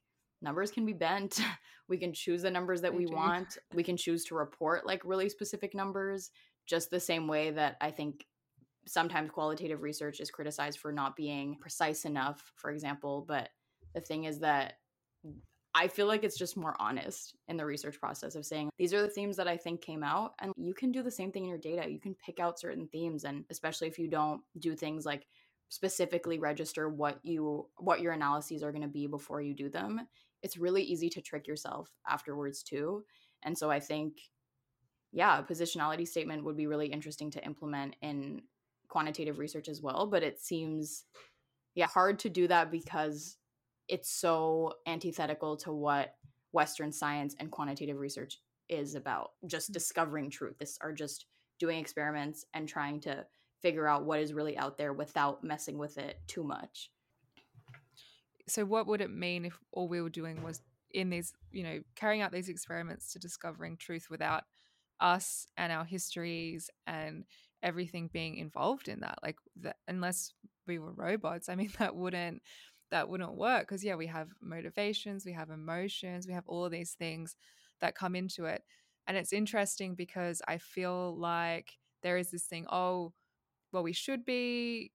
[0.43, 1.41] numbers can be bent.
[1.89, 3.59] we can choose the numbers that we want.
[3.75, 6.31] We can choose to report like really specific numbers,
[6.67, 8.27] just the same way that I think
[8.87, 13.25] sometimes qualitative research is criticized for not being precise enough, for example.
[13.27, 13.49] But
[13.95, 14.75] the thing is that
[15.75, 19.03] I feel like it's just more honest in the research process of saying these are
[19.03, 20.35] the themes that I think came out.
[20.41, 21.91] And you can do the same thing in your data.
[21.91, 23.25] You can pick out certain themes.
[23.25, 25.27] And especially if you don't do things like
[25.69, 30.01] specifically register what you what your analyses are going to be before you do them
[30.43, 33.05] it's really easy to trick yourself afterwards too
[33.45, 34.15] and so i think
[35.13, 38.43] yeah a positionality statement would be really interesting to implement in
[38.91, 41.05] quantitative research as well, but it seems
[41.75, 43.37] yeah, hard to do that because
[43.91, 46.15] it's so antithetical to what
[46.53, 49.33] Western science and quantitative research is about.
[49.47, 49.75] Just mm.
[49.75, 50.57] discovering truth.
[50.59, 51.27] This are just
[51.59, 53.27] doing experiments and trying to
[53.61, 56.91] figure out what is really out there without messing with it too much.
[58.49, 61.81] So what would it mean if all we were doing was in these, you know,
[61.95, 64.45] carrying out these experiments to discovering truth without
[65.01, 67.25] us and our histories and
[67.63, 70.33] everything being involved in that like that, unless
[70.67, 72.43] we were robots i mean that wouldn't
[72.91, 76.73] that wouldn't work because yeah we have motivations we have emotions we have all of
[76.73, 77.37] these things
[77.81, 78.63] that come into it.
[79.07, 83.13] And it's interesting because i feel like there is this thing oh
[83.73, 84.93] well we should be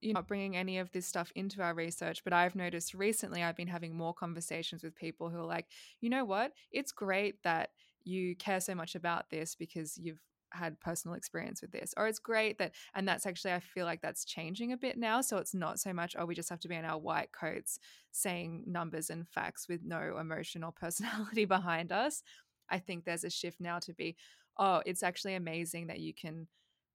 [0.00, 2.22] you know bringing any of this stuff into our research.
[2.24, 5.66] But i've noticed recently i've been having more conversations with people who are like
[6.00, 6.52] you know what?
[6.70, 7.70] It's great that
[8.04, 10.20] you care so much about this because you've
[10.52, 14.00] had personal experience with this or it's great that and that's actually i feel like
[14.00, 16.68] that's changing a bit now so it's not so much oh we just have to
[16.68, 17.78] be in our white coats
[18.12, 22.22] saying numbers and facts with no emotion or personality behind us
[22.70, 24.16] i think there's a shift now to be
[24.58, 26.46] oh it's actually amazing that you can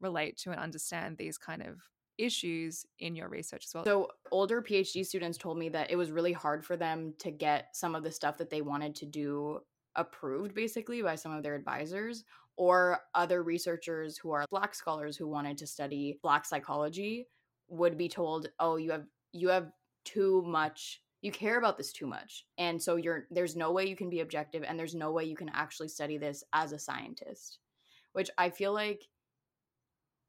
[0.02, 1.78] relate to and understand these kind of
[2.18, 3.84] issues in your research as well.
[3.84, 7.76] So, older PhD students told me that it was really hard for them to get
[7.76, 9.60] some of the stuff that they wanted to do
[9.96, 12.24] approved basically by some of their advisors
[12.58, 17.28] or other researchers who are black scholars who wanted to study black psychology
[17.68, 19.72] would be told oh you have you have
[20.04, 23.96] too much you care about this too much and so you're there's no way you
[23.96, 27.60] can be objective and there's no way you can actually study this as a scientist
[28.14, 29.08] which i feel like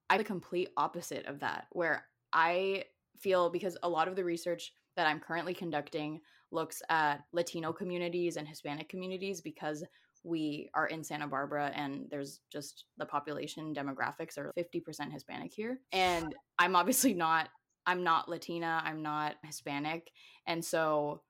[0.09, 2.83] i'm the complete opposite of that where i
[3.19, 6.21] feel because a lot of the research that i'm currently conducting
[6.57, 9.85] looks at latino communities and hispanic communities because
[10.27, 15.79] we are in Santa Barbara and there's just the population demographics are 50% Hispanic here.
[15.93, 17.49] And I'm obviously not
[17.89, 20.11] I'm not Latina, I'm not Hispanic.
[20.47, 21.23] And so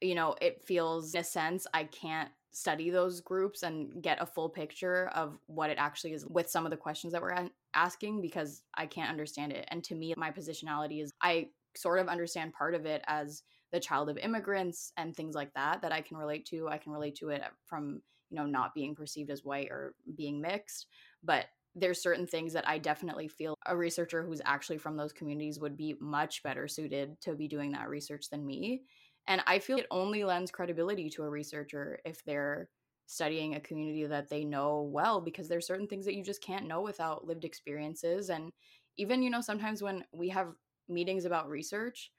[0.00, 4.26] you know, it feels in a sense I can't study those groups and get a
[4.26, 8.20] full picture of what it actually is with some of the questions that we're asking
[8.20, 9.64] because I can't understand it.
[9.68, 13.80] And to me, my positionality is I sort of understand part of it as the
[13.80, 16.68] child of immigrants and things like that that I can relate to.
[16.68, 19.94] I can relate to it uh, from, you know, not being perceived as white or
[20.14, 20.86] being mixed,
[21.22, 25.58] but there's certain things that I definitely feel a researcher who's actually from those communities
[25.58, 28.84] would be much better suited to be doing that research than me.
[29.26, 32.68] And I feel it only lends credibility to a researcher if they're
[33.06, 36.66] studying a community that they know well because there's certain things that you just can't
[36.66, 38.52] know without lived experiences and
[38.96, 40.54] even you know sometimes when we have
[40.88, 42.10] meetings about research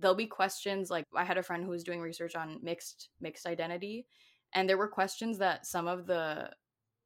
[0.00, 3.46] there'll be questions like I had a friend who was doing research on mixed mixed
[3.46, 4.06] identity
[4.54, 6.50] and there were questions that some of the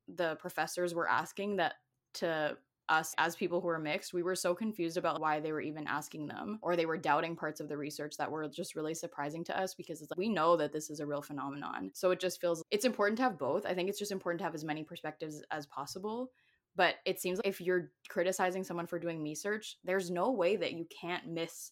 [0.09, 1.75] the professors were asking that
[2.15, 2.57] to
[2.89, 5.87] us as people who were mixed, we were so confused about why they were even
[5.87, 9.43] asking them, or they were doubting parts of the research that were just really surprising
[9.45, 11.91] to us because it's like, we know that this is a real phenomenon.
[11.95, 13.65] So it just feels it's important to have both.
[13.67, 16.31] I think it's just important to have as many perspectives as possible.
[16.77, 20.73] But it seems like if you're criticizing someone for doing research, there's no way that
[20.73, 21.71] you can't miss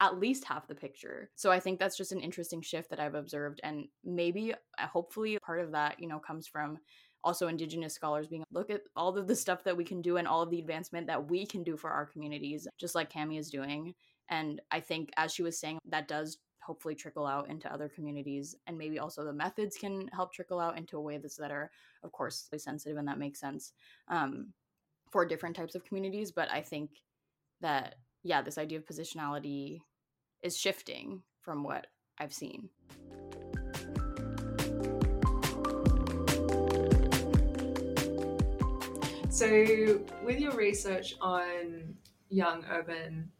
[0.00, 1.30] at least half the picture.
[1.34, 3.60] So I think that's just an interesting shift that I've observed.
[3.64, 6.78] And maybe, uh, hopefully, part of that, you know, comes from
[7.24, 10.28] also indigenous scholars being look at all of the stuff that we can do and
[10.28, 13.50] all of the advancement that we can do for our communities just like cammi is
[13.50, 13.92] doing
[14.30, 18.54] and i think as she was saying that does hopefully trickle out into other communities
[18.66, 21.70] and maybe also the methods can help trickle out into a way that's that are
[22.04, 23.72] of course sensitive and that makes sense
[24.08, 24.52] um,
[25.10, 26.90] for different types of communities but i think
[27.60, 29.80] that yeah this idea of positionality
[30.42, 31.86] is shifting from what
[32.18, 32.68] i've seen.
[39.30, 41.94] So, with your research on
[42.28, 43.30] young urban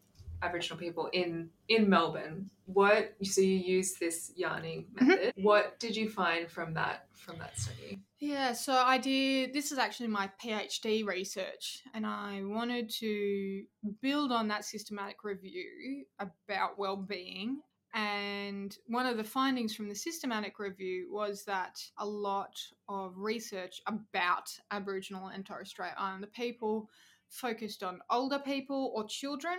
[0.43, 5.09] Aboriginal people in in Melbourne, what so you use this yarning mm-hmm.
[5.09, 5.28] method?
[5.28, 5.43] Mm-hmm.
[5.43, 8.01] What did you find from that from that study?
[8.18, 9.53] Yeah, so I did.
[9.53, 13.64] This is actually my PhD research, and I wanted to
[14.03, 17.61] build on that systematic review about well-being
[17.95, 22.55] and one of the findings from the systematic review was that a lot
[22.89, 26.91] of research about Aboriginal and Torres Strait Islander people
[27.30, 29.59] focused on older people or children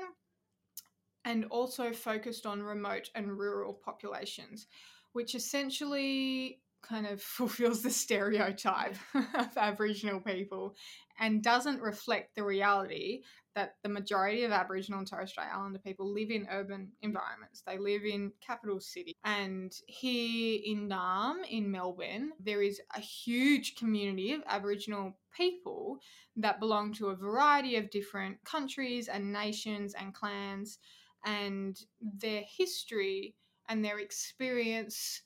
[1.26, 4.67] and also focused on remote and rural populations,
[5.13, 10.76] which essentially kind of fulfills the stereotype of Aboriginal people
[11.20, 13.22] and doesn't reflect the reality
[13.55, 17.61] that the majority of Aboriginal and Torres Strait Islander people live in urban environments.
[17.61, 19.15] They live in capital city.
[19.26, 25.99] And here in Naarm, in Melbourne, there is a huge community of Aboriginal people
[26.38, 30.80] that belong to a variety of different countries and nations and clans.
[31.26, 33.36] And their history
[33.67, 35.22] and their experience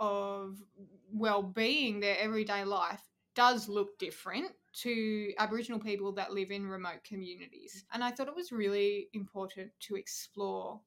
[0.00, 0.58] of
[1.12, 3.02] well being, their everyday life,
[3.34, 7.84] does look different to Aboriginal people that live in remote communities.
[7.92, 10.80] And I thought it was really important to explore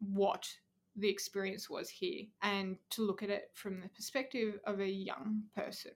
[0.00, 0.48] what
[0.96, 5.42] the experience was here and to look at it from the perspective of a young
[5.54, 5.92] person.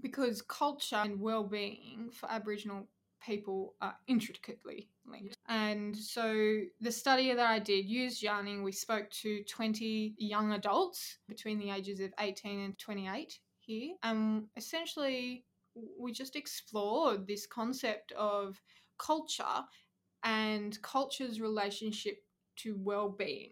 [0.00, 2.88] Because culture and well being for Aboriginal
[3.26, 5.36] people are intricately linked.
[5.48, 8.62] And so the study that I did used yarning.
[8.62, 13.94] We spoke to 20 young adults between the ages of 18 and 28 here.
[14.02, 15.44] And essentially,
[15.98, 18.60] we just explored this concept of
[18.98, 19.64] culture
[20.22, 22.18] and culture's relationship
[22.56, 23.50] to well being.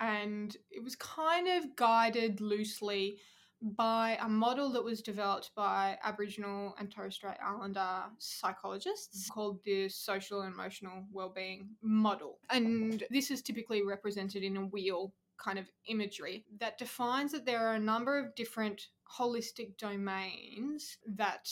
[0.00, 3.18] And it was kind of guided loosely
[3.74, 9.88] by a model that was developed by Aboriginal and Torres Strait Islander psychologists called the
[9.88, 12.38] social and emotional well-being model.
[12.50, 17.66] And this is typically represented in a wheel kind of imagery that defines that there
[17.66, 18.88] are a number of different
[19.18, 21.50] holistic domains that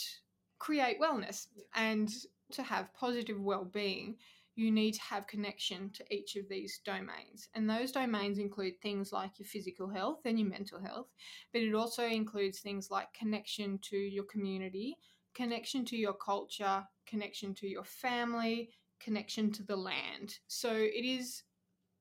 [0.57, 1.47] create wellness.
[1.75, 2.09] And
[2.51, 4.17] to have positive well being,
[4.55, 7.49] you need to have connection to each of these domains.
[7.53, 11.07] And those domains include things like your physical health and your mental health,
[11.51, 14.95] but it also includes things like connection to your community,
[15.33, 20.35] connection to your culture, connection to your family, connection to the land.
[20.47, 21.43] So it is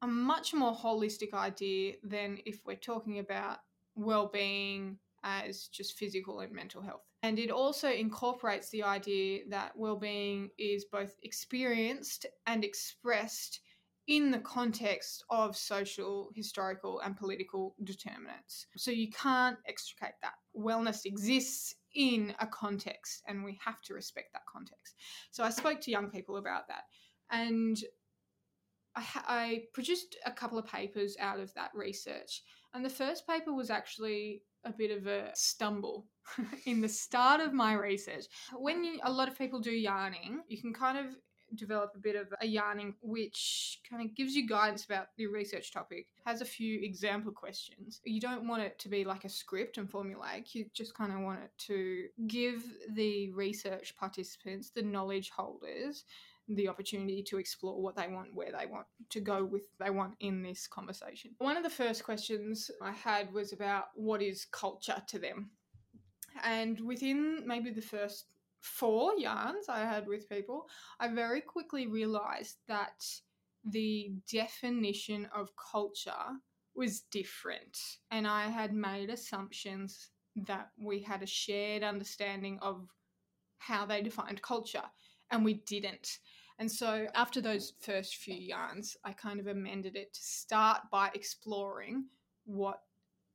[0.03, 3.59] a much more holistic idea than if we're talking about
[3.97, 7.01] well-being Uh, as just physical and mental health.
[7.23, 13.61] And it also incorporates the idea that well-being is both experienced and expressed
[14.07, 18.67] in the context of social, historical, and political determinants.
[18.77, 20.35] So you can't extricate that.
[20.55, 24.95] Wellness exists in a context, and we have to respect that context.
[25.31, 26.83] So I spoke to young people about that.
[27.31, 27.79] And
[28.95, 32.43] I, I, produced a couple of papers out of that research.
[32.75, 36.07] And the first paper was actually a bit of a stumble
[36.67, 38.25] in the start of my research.
[38.55, 41.07] When you, a lot of people do yarning, you can kind of
[41.55, 45.73] develop a bit of a yarning which kind of gives you guidance about your research
[45.73, 49.79] topic has a few example questions you don't want it to be like a script
[49.79, 55.31] and formulaic you just kind of want it to give the research participants the knowledge
[55.31, 56.05] holders
[56.49, 60.15] the opportunity to explore what they want, where they want to go with they want
[60.21, 61.35] in this conversation.
[61.39, 65.51] One of the first questions I had was about what is culture to them.
[66.43, 68.27] And within maybe the first
[68.61, 70.67] four yarns I had with people,
[70.99, 73.05] I very quickly realized that
[73.65, 76.13] the definition of culture
[76.75, 77.79] was different.
[78.11, 82.89] And I had made assumptions that we had a shared understanding of
[83.59, 84.83] how they defined culture
[85.31, 86.19] and we didn't.
[86.59, 91.11] And so after those first few yarns, I kind of amended it to start by
[91.15, 92.07] exploring
[92.45, 92.81] what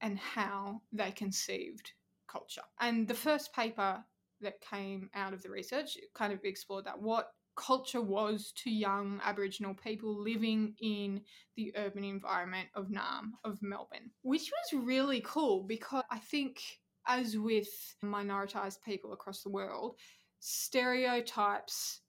[0.02, 1.92] and how they conceived
[2.28, 2.62] culture.
[2.80, 4.04] And the first paper
[4.42, 9.20] that came out of the research kind of explored that what culture was to young
[9.24, 11.22] Aboriginal people living in
[11.58, 16.62] the urban environment of Naarm, of Melbourne, which was really cool because I think
[17.06, 17.68] as with
[18.04, 19.96] minoritized people across the world,
[20.40, 22.02] stereotypes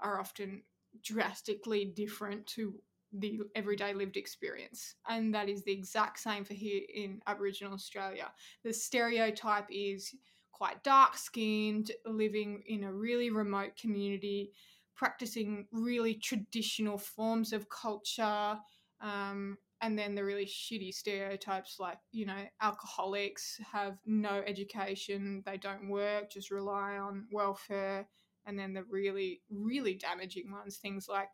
[0.00, 0.62] are often
[1.02, 2.74] drastically different to
[3.12, 4.94] the everyday lived experience.
[5.08, 8.30] And that is the exact same for here in Aboriginal Australia.
[8.64, 10.14] The stereotype is
[10.52, 14.52] quite dark skinned, living in a really remote community,
[14.96, 18.58] practicing really traditional forms of culture.
[19.00, 25.56] Um, and then the really shitty stereotypes like, you know, alcoholics have no education, they
[25.56, 28.08] don't work, just rely on welfare.
[28.48, 31.28] And then the really, really damaging ones, things like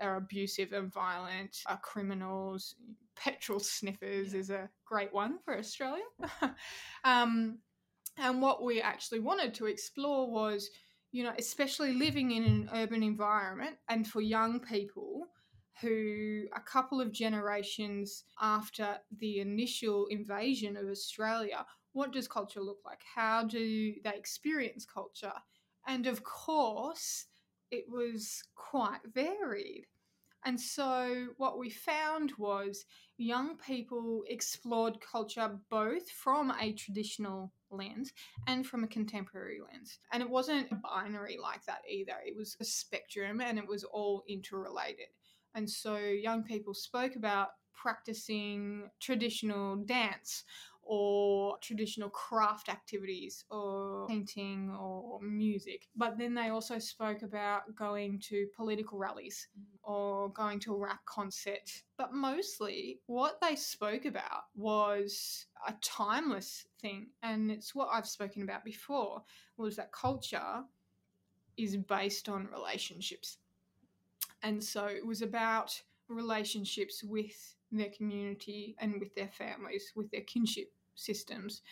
[0.00, 2.74] are abusive and violent, are criminals.
[3.14, 4.40] Petrol sniffers yeah.
[4.40, 6.02] is a great one for Australia.
[7.04, 7.58] um,
[8.16, 10.70] and what we actually wanted to explore was,
[11.12, 15.26] you know, especially living in an urban environment and for young people
[15.82, 22.78] who, a couple of generations after the initial invasion of Australia, what does culture look
[22.86, 23.00] like?
[23.14, 25.32] How do they experience culture?
[25.86, 27.26] And of course,
[27.70, 29.86] it was quite varied.
[30.44, 32.84] And so, what we found was
[33.16, 38.12] young people explored culture both from a traditional lens
[38.48, 39.98] and from a contemporary lens.
[40.12, 43.84] And it wasn't a binary like that either, it was a spectrum and it was
[43.84, 45.06] all interrelated.
[45.54, 50.44] And so, young people spoke about practicing traditional dance
[50.82, 55.88] or traditional craft activities or painting or music.
[55.96, 59.62] But then they also spoke about going to political rallies mm.
[59.82, 61.70] or going to a rap concert.
[61.96, 67.08] But mostly what they spoke about was a timeless thing.
[67.22, 69.22] And it's what I've spoken about before
[69.56, 70.64] was that culture
[71.56, 73.38] is based on relationships.
[74.42, 80.22] And so it was about relationships with their community and with their families, with their
[80.22, 81.62] kinship systems.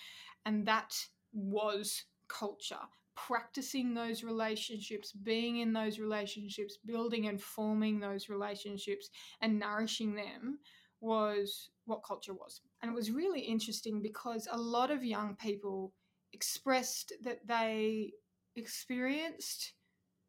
[0.47, 0.95] And that
[1.33, 2.77] was culture.
[3.17, 9.11] Practicing those relationships, being in those relationships, building and forming those relationships,
[9.43, 10.59] and nourishing them
[11.01, 12.61] was what culture was.
[12.83, 15.93] And it was really interesting because a lot of young people
[16.33, 18.13] expressed that they
[18.57, 19.75] experienced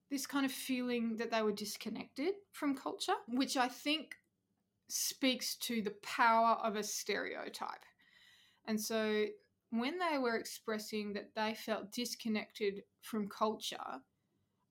[0.09, 4.15] this kind of feeling that they were disconnected from culture, which I think
[4.91, 7.85] speaks to the power of a stereotype.
[8.65, 9.25] And so
[9.71, 13.77] when they were expressing that they felt disconnected from culture,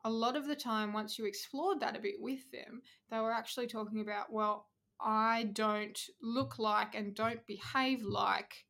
[0.05, 3.33] a lot of the time, once you explored that a bit with them, they were
[3.33, 4.67] actually talking about, well,
[5.01, 8.65] I don't look like and don't behave like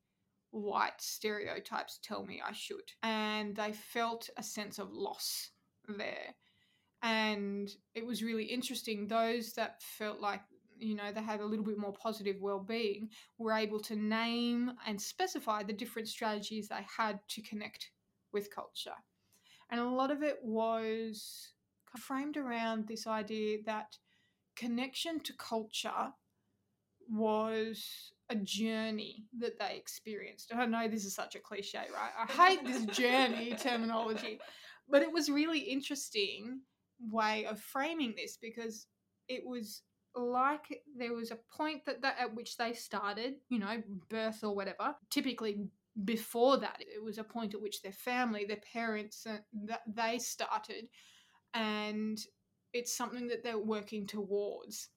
[0.51, 2.91] white stereotypes tell me I should.
[3.03, 5.51] And they felt a sense of loss
[5.87, 6.35] there
[7.01, 10.41] and it was really interesting those that felt like
[10.81, 14.99] you know they had a little bit more positive well-being were able to name and
[14.99, 17.91] specify the different strategies they had to connect
[18.33, 18.95] with culture
[19.69, 21.53] and a lot of it was
[21.97, 23.97] framed around this idea that
[24.55, 26.11] connection to culture
[27.09, 30.51] was a journey that they experienced.
[30.55, 32.11] I know this is such a cliche, right?
[32.17, 34.39] I hate this journey terminology,
[34.89, 36.61] but it was really interesting
[36.99, 38.87] way of framing this because
[39.27, 39.81] it was
[40.15, 44.55] like there was a point that, that at which they started, you know, birth or
[44.55, 44.95] whatever.
[45.09, 45.57] Typically
[46.05, 50.17] before that, it was a point at which their family, their parents, uh, that they
[50.19, 50.87] started,
[51.53, 52.19] and
[52.73, 54.89] it's something that they're working towards.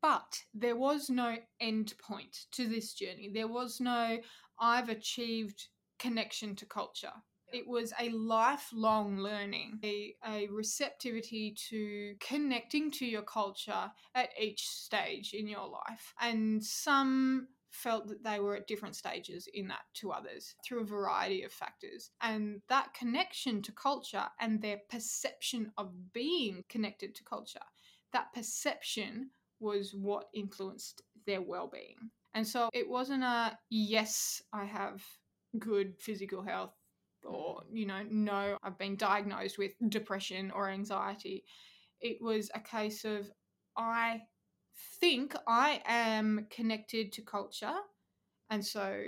[0.00, 3.30] But there was no end point to this journey.
[3.32, 4.18] There was no,
[4.60, 5.68] I've achieved
[5.98, 7.12] connection to culture.
[7.52, 14.68] It was a lifelong learning, a, a receptivity to connecting to your culture at each
[14.68, 16.14] stage in your life.
[16.20, 20.86] And some felt that they were at different stages in that to others through a
[20.86, 22.10] variety of factors.
[22.20, 27.60] And that connection to culture and their perception of being connected to culture,
[28.12, 29.30] that perception
[29.60, 32.10] was what influenced their well being.
[32.34, 35.02] And so it wasn't a yes, I have
[35.58, 36.74] good physical health
[37.28, 39.90] or you know no i've been diagnosed with mm.
[39.90, 41.44] depression or anxiety.
[42.00, 43.30] It was a case of
[43.76, 44.22] i
[45.00, 47.74] think i am connected to culture
[48.50, 49.02] and so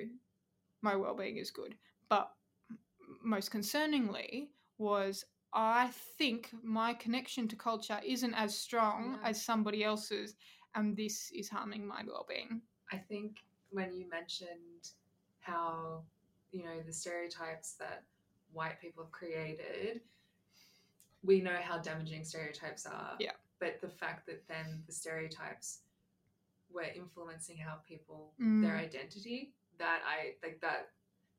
[0.83, 1.75] my well-being is good.
[2.09, 2.31] But
[3.23, 4.49] most concerningly
[4.79, 9.29] was i think my connection to culture isn't as strong yeah.
[9.29, 10.35] as somebody else's
[10.75, 12.63] and this is harming my well-being.
[12.93, 13.39] I think
[13.71, 14.91] when you mentioned
[15.41, 16.03] how
[16.53, 18.03] you know the stereotypes that
[18.53, 20.01] white people have created
[21.23, 25.81] we know how damaging stereotypes are yeah but the fact that then the stereotypes
[26.73, 28.63] were influencing how people mm.
[28.63, 30.89] their identity that i like that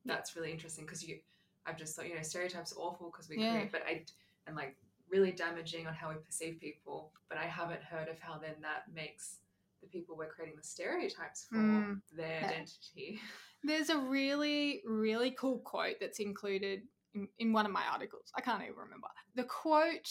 [0.05, 1.19] that's really interesting because you,
[1.65, 3.51] I've just thought you know stereotypes are awful because we Yeah.
[3.51, 4.03] create, but I
[4.47, 4.75] and like
[5.09, 7.11] really damaging on how we perceive people.
[7.29, 9.37] But I haven't heard of how then that makes
[9.81, 12.01] the people we're creating the stereotypes for Mm.
[12.13, 12.47] their Yeah.
[12.47, 13.21] identity.
[13.63, 16.81] There's a really, really cool quote that's included
[17.13, 18.31] in, in one of my articles.
[18.35, 19.07] I can't even remember.
[19.35, 20.09] The quote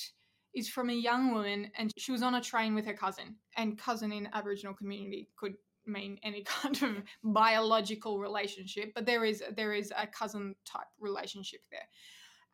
[0.55, 3.37] is from a young woman, and she was on a train with her cousin.
[3.57, 5.55] And cousin in Aboriginal community could
[5.87, 11.61] mean any kind of biological relationship, but there is there is a cousin type relationship
[11.71, 11.89] there.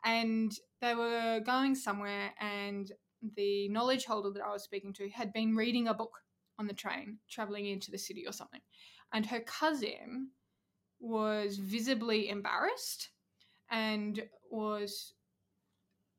[0.05, 2.91] And they were going somewhere, and
[3.35, 6.19] the knowledge holder that I was speaking to had been reading a book
[6.59, 8.61] on the train, traveling into the city or something.
[9.13, 10.29] And her cousin
[10.99, 13.09] was visibly embarrassed
[13.69, 15.13] and was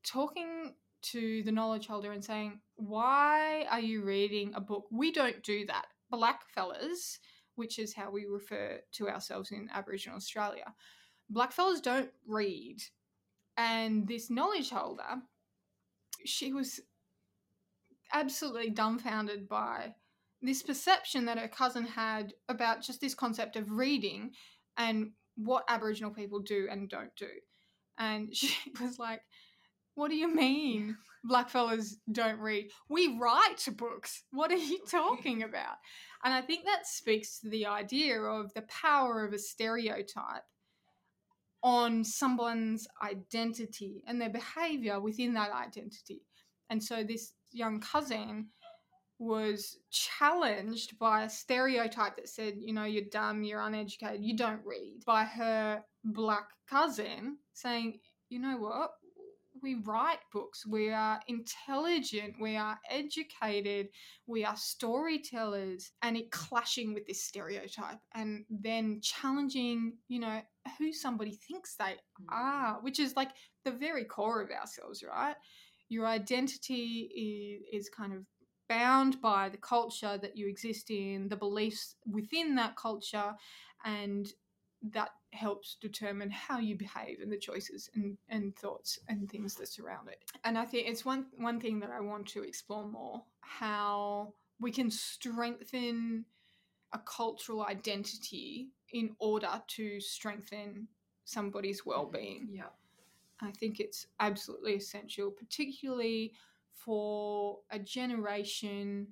[0.05, 4.85] talking to the knowledge holder and saying, Why are you reading a book?
[4.91, 5.85] We don't do that.
[6.09, 7.19] Black fellas,
[7.55, 10.73] which is how we refer to ourselves in Aboriginal Australia,
[11.29, 12.77] black fellas don't read.
[13.57, 15.21] And this knowledge holder,
[16.25, 16.79] she was
[18.13, 19.93] absolutely dumbfounded by
[20.41, 24.31] this perception that her cousin had about just this concept of reading
[24.77, 27.29] and what Aboriginal people do and don't do.
[27.97, 29.21] And she was like,
[29.95, 30.97] What do you mean
[31.29, 32.69] blackfellas don't read?
[32.89, 34.23] We write books.
[34.31, 35.75] What are you talking about?
[36.23, 40.43] And I think that speaks to the idea of the power of a stereotype
[41.61, 46.21] on someone's identity and their behavior within that identity.
[46.69, 48.47] And so this young cousin
[49.19, 54.65] was challenged by a stereotype that said, you know, you're dumb, you're uneducated, you don't
[54.65, 57.99] read, by her black cousin saying,
[58.29, 58.91] you know what?
[59.61, 60.65] We write books.
[60.65, 62.35] We are intelligent.
[62.39, 63.89] We are educated.
[64.25, 65.91] We are storytellers.
[66.01, 70.39] And it clashing with this stereotype and then challenging, you know,
[70.77, 72.25] who somebody thinks they mm.
[72.29, 73.31] are, which is like
[73.65, 75.35] the very core of ourselves, right?
[75.89, 78.19] Your identity is, is kind of
[78.69, 83.33] bound by the culture that you exist in, the beliefs within that culture,
[83.83, 84.31] and
[84.93, 89.67] that helps determine how you behave and the choices and, and thoughts and things that
[89.67, 90.23] surround it.
[90.45, 94.71] And I think it's one one thing that I want to explore more how we
[94.71, 96.25] can strengthen
[96.93, 100.87] a cultural identity in order to strengthen
[101.25, 102.47] somebody's well-being.
[102.51, 102.63] Yeah.
[103.41, 106.33] I think it's absolutely essential, particularly
[106.83, 109.07] for a generation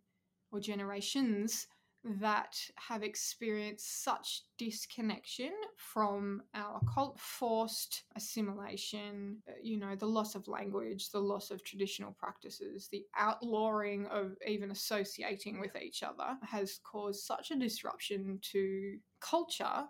[0.51, 1.67] or generations
[2.03, 10.35] that have experienced such disconnection from our cult forced assimilation, uh, you know, the loss
[10.35, 16.37] of language, the loss of traditional practices, the outlawing of even associating with each other
[16.43, 19.83] has caused such a disruption to culture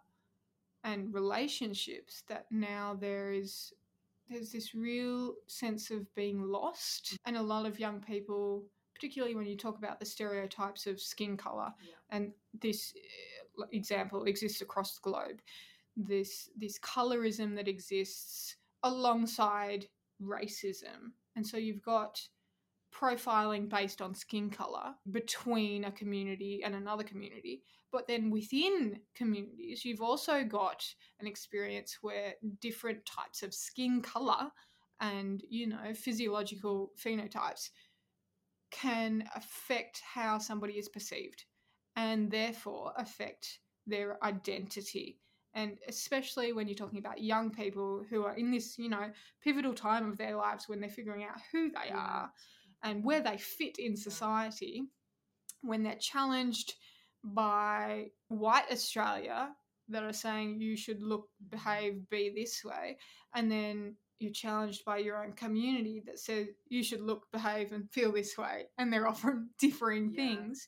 [0.83, 3.73] and relationships that now there is
[4.29, 7.17] there's this real sense of being lost.
[7.25, 8.65] And a lot of young people
[8.95, 11.93] particularly when you talk about the stereotypes of skin color Yeah.
[12.09, 12.95] and this
[13.59, 15.39] uh, example exists across the globe.
[15.95, 19.87] This this colorism that exists alongside
[20.21, 21.11] racism.
[21.35, 22.19] And so you've got
[22.99, 27.63] profiling based on skin color between a community and another community.
[27.91, 30.85] But then within communities you've also got
[31.19, 34.49] an experience where different types of skin color
[34.99, 37.69] and you know physiological phenotypes
[38.71, 41.45] can affect how somebody is perceived
[41.95, 45.19] and therefore affect their identity.
[45.53, 49.11] And especially when you're talking about young people who are in this you know
[49.43, 52.31] pivotal time of their lives when they're figuring out who they are
[52.83, 53.97] and where they fit in mm.
[53.97, 54.83] society
[55.61, 56.75] when they're challenged
[57.23, 59.49] by white australia
[59.89, 62.97] that are saying you should look behave be this way
[63.35, 67.89] and then you're challenged by your own community that says you should look, behave, and
[67.91, 70.15] feel this way, and they're offering differing Yeah.
[70.15, 70.67] things.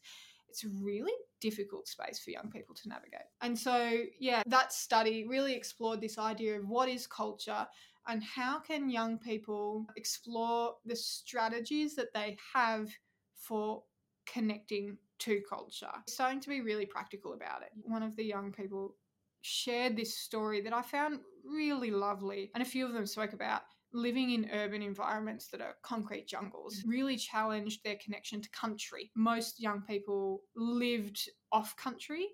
[0.50, 3.28] It's a really difficult space for young people to navigate.
[3.42, 7.68] And so, yeah, that study really explored this idea of what is culture
[8.10, 12.90] and how can young people explore the strategies that they have
[13.36, 13.84] for
[14.26, 15.92] connecting to culture.
[16.08, 17.70] Starting to be really practical about it.
[17.84, 18.96] One of the young people
[19.42, 23.62] shared this story that I found really lovely, and a few of them spoke about
[23.92, 26.90] living in urban environments that are concrete jungles mm-hmm.
[26.90, 29.12] really challenged their connection to country.
[29.16, 32.28] Most young people lived off country.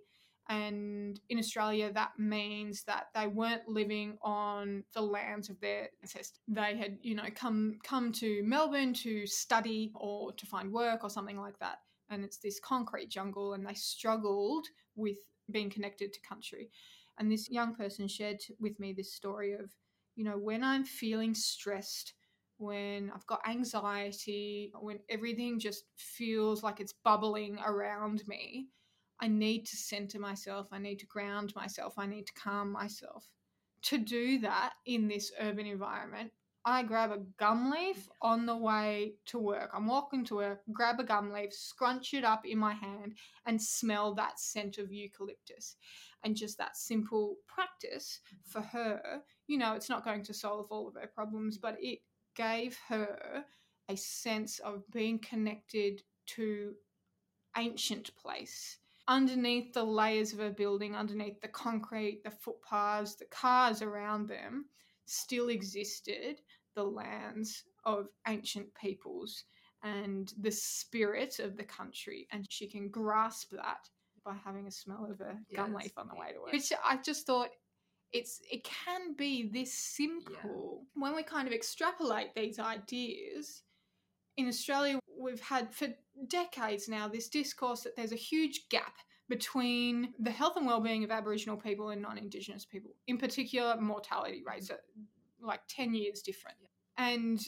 [0.47, 6.39] And in Australia, that means that they weren't living on the lands of their ancestors.
[6.47, 11.09] They had, you know, come come to Melbourne to study or to find work or
[11.09, 11.79] something like that.
[12.09, 15.17] And it's this concrete jungle, and they struggled with
[15.49, 16.69] being connected to country.
[17.17, 19.71] And this young person shared with me this story of,
[20.15, 22.13] you know, when I'm feeling stressed,
[22.57, 28.67] when I've got anxiety, when everything just feels like it's bubbling around me,
[29.21, 30.67] I need to center myself.
[30.71, 31.93] I need to ground myself.
[31.97, 33.27] I need to calm myself.
[33.83, 36.31] To do that in this urban environment,
[36.67, 39.69] I grab a gum leaf on the way to work.
[39.71, 43.13] I'm walking to work, grab a gum leaf, scrunch it up in my hand,
[43.45, 45.75] and smell that scent of eucalyptus.
[46.23, 50.87] And just that simple practice for her, you know, it's not going to solve all
[50.87, 51.99] of her problems, but it
[52.35, 53.45] gave her
[53.87, 56.73] a sense of being connected to
[57.55, 63.81] ancient place underneath the layers of a building underneath the concrete the footpaths the cars
[63.81, 64.65] around them
[65.05, 66.41] still existed
[66.75, 69.43] the lands of ancient peoples
[69.83, 73.87] and the spirit of the country and she can grasp that
[74.25, 76.51] by having a smell of a gum leaf on the way to work.
[76.51, 77.49] Which i just thought
[78.11, 80.85] it's it can be this simple.
[80.95, 83.63] When we kind of extrapolate these ideas
[84.37, 85.87] in australia we've had for
[86.27, 88.95] decades now this discourse that there's a huge gap
[89.27, 94.69] between the health and well-being of aboriginal people and non-indigenous people in particular mortality rates
[94.69, 94.79] are
[95.41, 96.57] like 10 years different.
[96.97, 97.39] And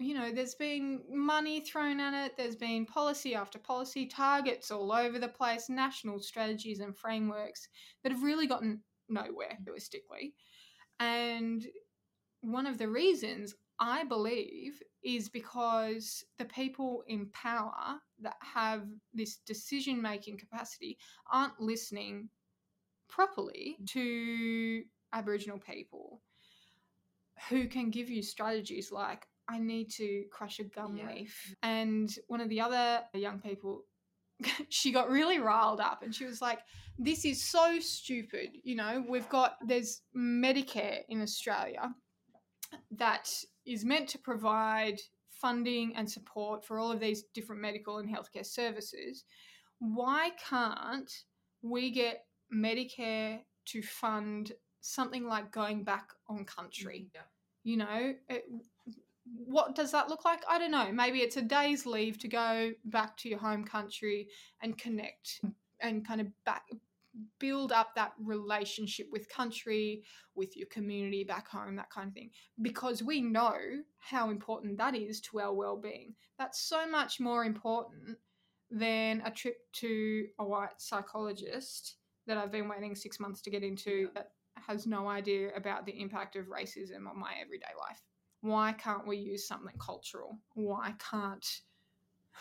[0.00, 4.92] you know there's been money thrown at it there's been policy after policy targets all
[4.92, 7.66] over the place national strategies and frameworks
[8.04, 10.34] that have really gotten nowhere realistically.
[11.00, 11.66] And
[12.42, 18.82] one of the reasons i believe is because the people in power that have
[19.14, 20.98] this decision making capacity
[21.32, 22.28] aren't listening
[23.08, 26.20] properly to aboriginal people
[27.48, 31.08] who can give you strategies like I need to crush a gum Yeah.
[31.10, 31.54] leaf.
[31.62, 33.84] And one of the other young people,
[34.68, 36.58] she got really riled up and she was like,
[36.98, 38.50] This is so stupid.
[38.62, 41.94] You know, we've got, there's Medicare in Australia
[42.90, 43.32] that
[43.68, 44.98] is meant to provide
[45.30, 49.24] funding and support for all of these different medical and healthcare services.
[49.78, 51.10] Why can't
[51.62, 57.06] we get Medicare to fund something like going back on country?
[57.06, 57.20] Mm, yeah.
[57.64, 58.44] you know it,
[59.44, 62.72] what does that look like i don't know maybe it's a day's leave to go
[62.86, 64.28] back to your home country
[64.62, 65.42] and connect
[65.80, 66.64] and kind of back
[67.38, 70.02] build up that relationship with country
[70.34, 72.30] with your community back home that kind of thing
[72.62, 73.56] because we know
[73.98, 78.16] how important that is to our well-being that's so much more important
[78.70, 81.96] than a trip to a white psychologist
[82.26, 84.30] that i've been waiting six months to get into that
[84.66, 88.02] has no idea about the impact of racism on my everyday life.
[88.40, 90.38] Why can't we use something cultural?
[90.54, 91.46] Why can't,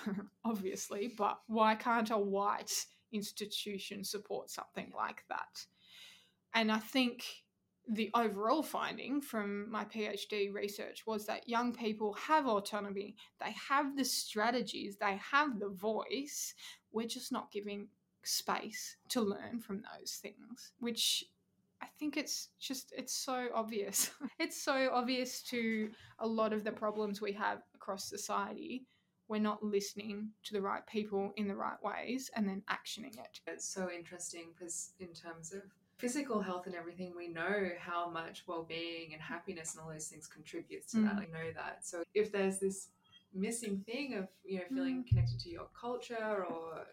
[0.46, 2.72] obviously, but why can't a white
[3.12, 5.66] institution support something like that?
[6.54, 7.24] And I think
[7.90, 13.96] the overall finding from my PhD research was that young people have autonomy, they have
[13.96, 16.54] the strategies, they have the voice.
[16.92, 17.88] We're just not giving
[18.24, 21.24] space to learn from those things, which
[21.82, 24.12] I think it's just it's so obvious.
[24.40, 25.90] it's so obvious to
[26.20, 28.86] a lot of the problems we have across society.
[29.30, 33.42] We're not listening to the right people in the right ways and then actioning it.
[33.48, 35.62] It's so interesting because, in terms of
[35.98, 40.08] physical health and everything, we know how much well being and happiness and all those
[40.08, 41.16] things contributes to that.
[41.16, 41.20] Mm.
[41.20, 41.86] We know that.
[41.86, 42.88] So, if there's this
[43.34, 45.08] missing thing of, you know, feeling Mm.
[45.08, 46.86] connected to your culture or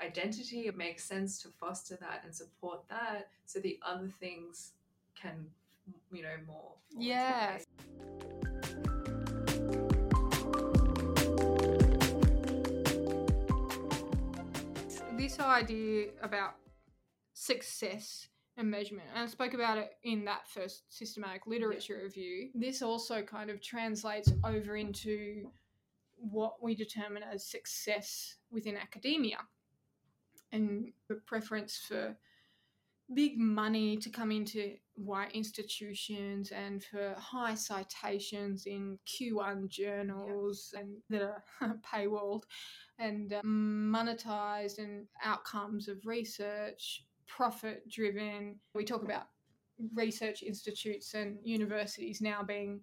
[0.00, 4.72] identity, it makes sense to foster that and support that so the other things
[5.14, 5.50] can,
[6.12, 6.72] you know, more.
[6.90, 7.58] into Yeah.
[15.24, 16.56] This idea about
[17.32, 22.50] success and measurement, and I spoke about it in that first systematic literature review.
[22.54, 25.50] This also kind of translates over into
[26.16, 29.38] what we determine as success within academia
[30.52, 32.14] and the preference for
[33.12, 40.96] big money to come into white institutions and for high citations in Q1 journals and
[41.10, 41.44] that are
[41.94, 42.42] paywalled
[42.98, 48.56] and uh, monetized and outcomes of research, profit driven.
[48.74, 49.26] We talk about
[49.94, 52.80] research institutes and universities now being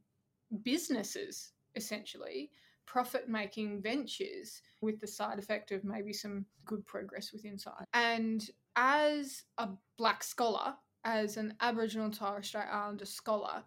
[0.63, 2.51] businesses essentially
[2.85, 7.85] profit making ventures with the side effect of maybe some good progress with inside.
[7.93, 13.63] And as a black scholar, as an Aboriginal and Torres Strait Islander scholar,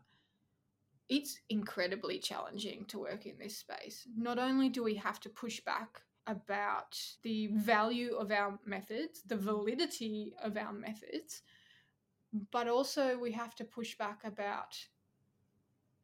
[1.09, 4.07] it's incredibly challenging to work in this space.
[4.17, 9.37] Not only do we have to push back about the value of our methods, the
[9.37, 11.43] validity of our methods,
[12.51, 14.77] but also we have to push back about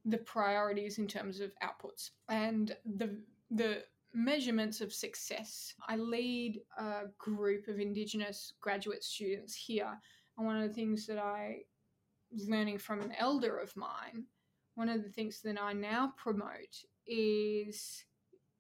[0.05, 3.19] the priorities in terms of outputs and the
[3.51, 3.83] the
[4.13, 5.75] measurements of success.
[5.89, 9.99] I lead a group of Indigenous graduate students here,
[10.37, 11.59] and one of the things that I
[12.47, 14.25] learning from an elder of mine,
[14.75, 18.05] one of the things that I now promote is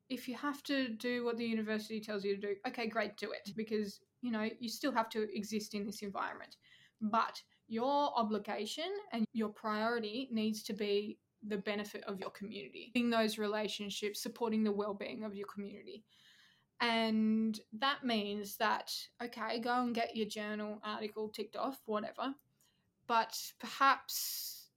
[0.08, 3.30] if you have to do what the university tells you to do, okay, great, do
[3.30, 6.56] it because you know you still have to exist in this environment.
[7.00, 13.10] But your obligation and your priority needs to be the benefit of your community, in
[13.10, 16.04] those relationships, supporting the well-being of your community.
[16.80, 22.34] And that means that okay, go and get your journal article ticked off, whatever.
[23.06, 24.68] But perhaps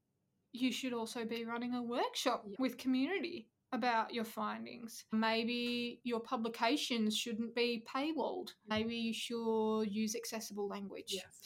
[0.51, 2.55] you should also be running a workshop Yeah.
[2.59, 5.05] with community about your findings.
[5.11, 8.53] Maybe your publications shouldn't be paywalled.
[8.68, 11.41] Maybe you should use accessible language Yes.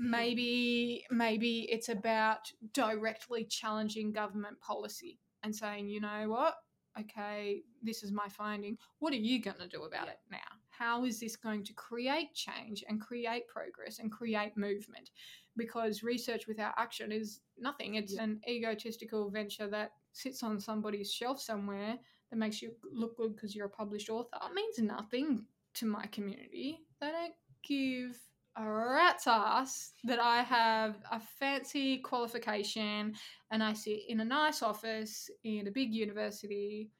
[0.00, 0.10] Mm-hmm.
[0.10, 6.54] maybe maybe it's about directly challenging government policy and saying you know what?
[6.98, 8.76] Okay this is my finding.
[8.98, 10.38] What are you going to do about it now?
[10.70, 15.10] How is this going to create change and create progress and create movement?
[15.56, 17.96] Because research without action is nothing.
[17.96, 18.24] It's Yeah.
[18.24, 21.98] an egotistical venture that sits on somebody's shelf somewhere
[22.30, 24.38] that makes you look good because you're a published author.
[24.42, 26.80] It means nothing to my community.
[27.00, 28.18] They don't give
[28.56, 33.14] a rat's ass that I have a fancy qualification
[33.50, 36.90] and I sit in a nice office in a big university.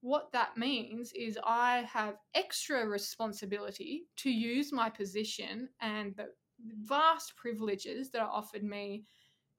[0.00, 6.28] What that means is I have extra responsibility to use my position and the
[6.82, 9.04] vast privileges that are offered me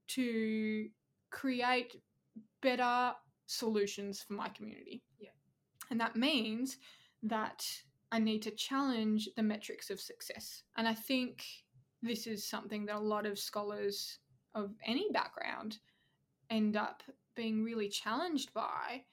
[0.08, 0.88] to
[1.32, 1.96] create
[2.62, 3.14] better
[3.48, 5.04] solutions for my community.
[5.20, 5.30] Yeah.
[5.90, 6.78] And that means
[7.24, 7.66] that
[8.16, 10.64] I need to challenge the metrics of success.
[10.78, 11.44] And I think
[12.02, 14.20] this is something that a lot of scholars
[14.54, 15.80] of any background
[16.50, 17.04] end up
[17.36, 19.04] being really challenged by.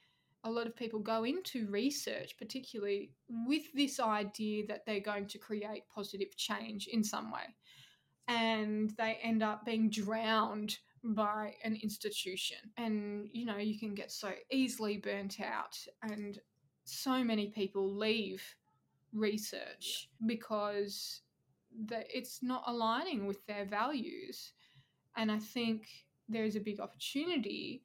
[0.44, 5.38] A lot of people go into research, particularly with this idea that they're going to
[5.38, 7.56] create positive change in some way.
[8.28, 12.58] And they end up being drowned by an institution.
[12.76, 15.76] And, you know, you can get so easily burnt out.
[16.02, 16.38] And
[16.84, 18.44] so many people leave
[19.12, 21.20] research because
[21.86, 24.52] the, it's not aligning with their values.
[25.16, 25.86] And I think
[26.28, 27.82] there is a big opportunity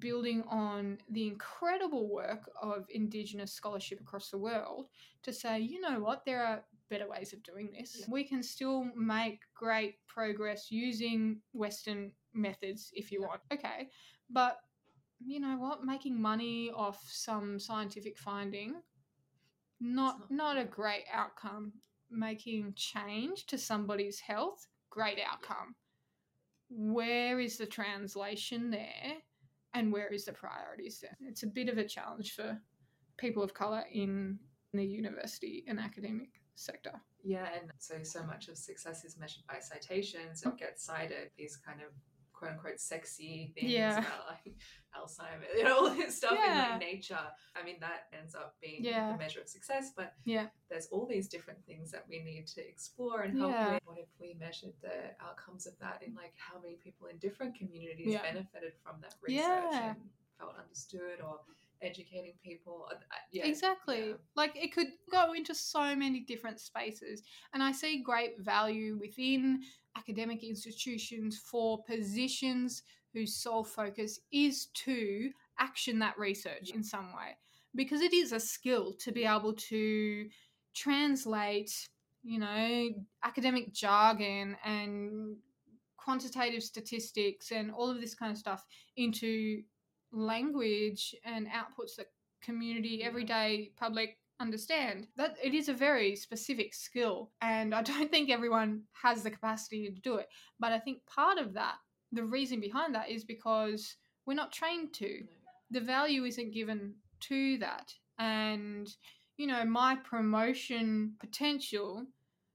[0.00, 4.88] building on the incredible work of Indigenous scholarship across the world
[5.22, 7.96] to say, you know what, there are better ways of doing this.
[8.00, 8.06] Yeah.
[8.08, 13.28] We can still make great progress using Western methods if you Yeah.
[13.28, 13.40] want.
[13.52, 13.88] Okay.
[14.30, 14.58] But
[15.24, 15.84] you know what?
[15.84, 18.82] Making money off some scientific finding,
[19.80, 21.72] not not- not a great outcome.
[22.08, 25.74] Making change to somebody's health, great outcome.
[26.68, 29.18] Where is the translation there,
[29.74, 31.16] and where is the priorities there?
[31.20, 32.60] It's a bit of a challenge for
[33.16, 34.38] people of color in
[34.72, 36.92] the university and academic sector.
[37.24, 40.44] Yeah, and so so much of success is measured by citations.
[40.44, 40.56] What oh.
[40.56, 41.88] gets cited these kind of
[42.36, 43.98] quote unquote sexy things Yeah.
[43.98, 44.54] about like
[44.94, 47.18] Alzheimer's, you know, all this stuff in like nature.
[47.54, 49.12] I mean, that ends up being Yeah.
[49.12, 49.92] the measure of success.
[49.96, 50.48] But Yeah.
[50.68, 53.72] there's all these different things that we need to explore and help Yeah.
[53.74, 53.82] with.
[53.86, 57.56] What if we measured the outcomes of that in like how many people in different
[57.56, 58.22] communities Yeah.
[58.22, 59.90] benefited from that research Yeah.
[59.96, 61.40] and felt understood or
[61.82, 62.88] educating people?
[62.90, 64.08] Uh, uh, Yeah, exactly.
[64.10, 64.14] yeah.
[64.34, 67.22] Like it could go into so many different spaces.
[67.52, 69.62] And I see great value within
[69.96, 72.82] academic institutions for positions
[73.12, 77.36] whose sole focus is to action that research in some way.
[77.74, 80.28] Because it is a skill to be able to
[80.74, 81.88] translate,
[82.22, 82.88] you know,
[83.24, 85.36] academic jargon and
[85.96, 88.64] quantitative statistics and all of this kind of stuff
[88.96, 89.62] into
[90.12, 92.06] language and outputs that
[92.42, 95.06] community everyday public understand.
[95.16, 99.88] That it is a very specific skill and i don't think everyone has the capacity
[99.88, 100.28] to do it.
[100.58, 101.76] But i think part of that
[102.12, 105.24] the reason behind that is because we're not trained to.
[105.70, 107.92] The value isn't given to that.
[108.18, 108.88] And
[109.36, 112.06] you know my promotion potential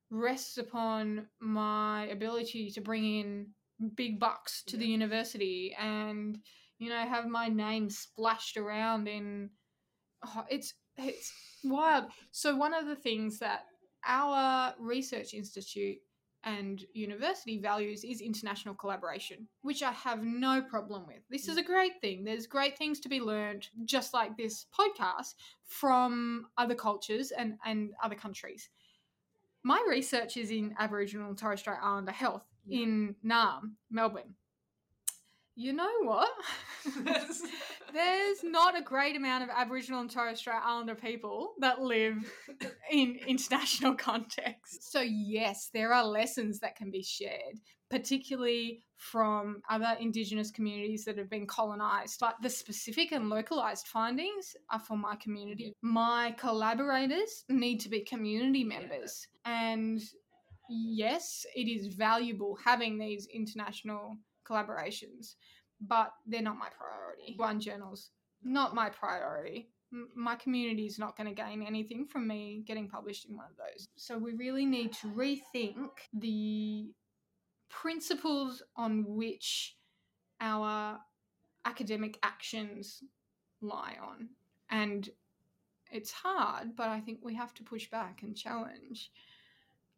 [0.09, 3.47] rests upon my ability to bring in
[3.95, 6.39] big bucks to the university and
[6.79, 9.49] you know have my name splashed around in
[10.25, 11.31] oh, it's it's
[11.63, 13.65] wild so one of the things that
[14.05, 15.97] our research institute
[16.43, 21.63] and university values is international collaboration which i have no problem with this is a
[21.63, 25.35] great thing there's great things to be learned just like this podcast
[25.65, 28.69] from other cultures and and other countries
[29.63, 32.81] my research is in aboriginal and torres strait islander health Yeah.
[32.83, 34.35] in Naarm, Melbourne.
[35.55, 36.29] You know what?
[37.93, 42.15] There's not a great amount of Aboriginal and Torres Strait Islander people that live
[42.89, 44.91] in international context.
[44.91, 51.17] So, yes, there are lessons that can be shared, particularly from other Indigenous communities that
[51.17, 52.19] have been colonised.
[52.21, 55.73] But the specific and localised findings are for my community.
[55.81, 59.27] My collaborators need to be community members.
[59.43, 60.01] And
[60.69, 64.17] yes, it is valuable having these international
[64.49, 65.35] collaborations,
[65.79, 67.35] but they're not my priority.
[67.37, 68.11] One journal's
[68.43, 69.69] not my priority.
[70.15, 73.57] My community is not going to gain anything from me getting published in one of
[73.57, 73.87] those.
[73.97, 76.91] So we really need to rethink the
[77.69, 79.75] principles on which
[80.39, 80.97] our
[81.65, 83.03] academic actions
[83.61, 84.29] lie on.
[84.69, 85.09] And
[85.91, 89.11] it's hard, but I think we have to push back and challenge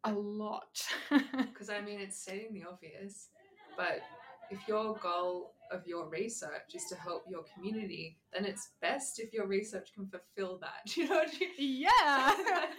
[0.02, 0.82] a lot.
[1.36, 3.28] Because I mean, it's stating the obvious,
[3.76, 4.02] but
[4.50, 9.32] if your goal of your research is to help your community, then it's best if
[9.32, 10.86] your research can fulfill that.
[10.86, 11.50] Do you know what I mean?
[11.58, 12.34] yeah.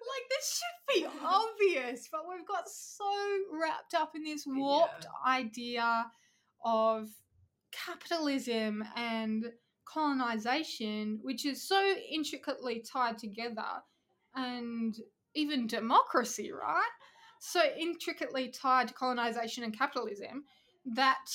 [0.00, 3.04] Like this should be obvious, but we've got so
[3.52, 6.06] wrapped up in this warped idea
[6.64, 7.08] of
[7.70, 9.52] capitalism and
[9.84, 13.82] colonization, which is so intricately tied together,
[14.34, 14.96] and
[15.34, 16.82] even democracy, right?
[17.40, 20.44] So intricately tied to colonization and capitalism
[20.86, 21.30] that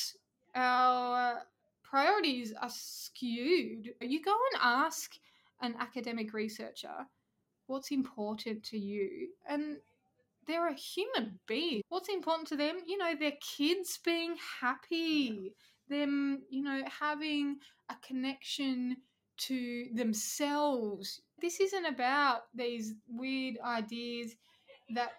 [0.55, 1.43] our
[1.83, 3.93] priorities are skewed.
[4.01, 5.13] You go and ask
[5.61, 7.07] an academic researcher
[7.67, 9.77] what's important to you, and
[10.47, 11.81] they're a human being.
[11.89, 12.77] What's important to them?
[12.85, 15.55] You know, their kids being happy,
[15.89, 17.57] them, you know, having
[17.89, 18.97] a connection
[19.37, 21.21] to themselves.
[21.41, 24.35] This isn't about these weird ideas
[24.93, 25.11] that,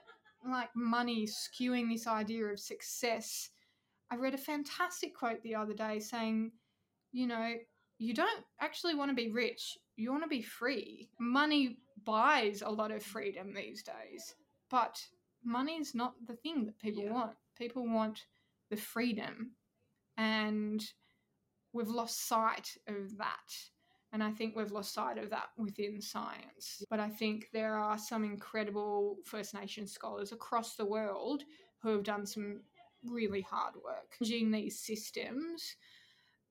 [0.49, 3.51] like money, skewing this idea of success.
[4.11, 6.52] I read a fantastic quote the other day saying,
[7.12, 7.54] you know,
[7.98, 11.09] you don't actually want to be rich, you want to be free.
[11.18, 14.34] Money buys a lot of freedom these days,
[14.70, 15.00] but
[15.42, 17.12] money is not the thing that people Yeah.
[17.12, 17.36] want.
[17.57, 18.26] People want
[18.68, 19.57] the freedom,
[20.16, 20.92] and
[21.72, 23.70] we've lost sight of that.
[24.12, 26.82] And I think we've lost sight of that within science.
[26.88, 31.44] But I think there are some incredible First Nation scholars across the world
[31.80, 32.62] who have done some
[33.05, 35.76] really hard work changing these systems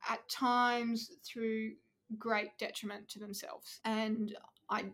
[0.10, 1.72] at times through
[2.18, 3.80] great detriment to themselves.
[3.86, 4.36] And
[4.70, 4.86] I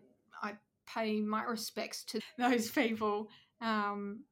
[0.42, 0.54] I
[0.86, 3.28] pay my respects to those people,
[3.60, 4.24] um,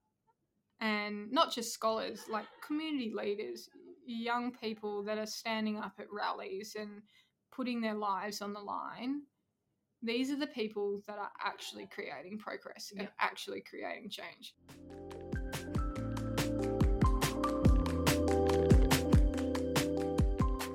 [0.81, 3.69] and not just scholars, like community leaders,
[4.07, 7.03] young people that are standing up at rallies and
[7.53, 9.23] putting their lives on the line.
[10.03, 13.09] These are the people that are actually creating progress and Yeah.
[13.19, 14.55] actually creating change.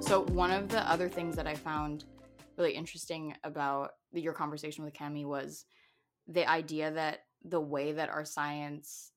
[0.05, 2.05] So one of the other things that I found
[2.57, 5.65] really interesting about your conversation with Cammi was
[6.27, 9.13] the idea that the way that our science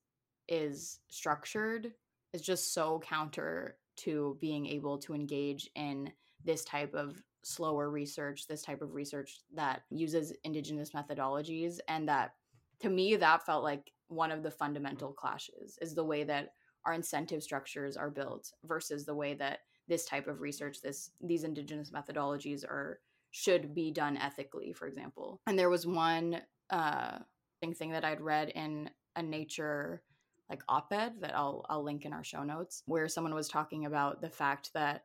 [0.47, 1.93] is structured
[2.33, 6.11] is just so counter to being able to engage in
[6.43, 12.31] this type of slower research, this type of research that uses indigenous methodologies and that
[12.79, 16.93] to me that felt like one of the fundamental clashes is the way that our
[16.93, 19.59] incentive structures are built versus the way that
[19.89, 22.99] this type of research this these indigenous methodologies are
[23.31, 25.41] should be done ethically for example.
[25.47, 27.19] And there was one uh
[27.61, 30.03] thing, thing that i'd read in a nature
[30.49, 34.21] like op-ed that i'll i'll link in our show notes where someone was talking about
[34.21, 35.03] the fact that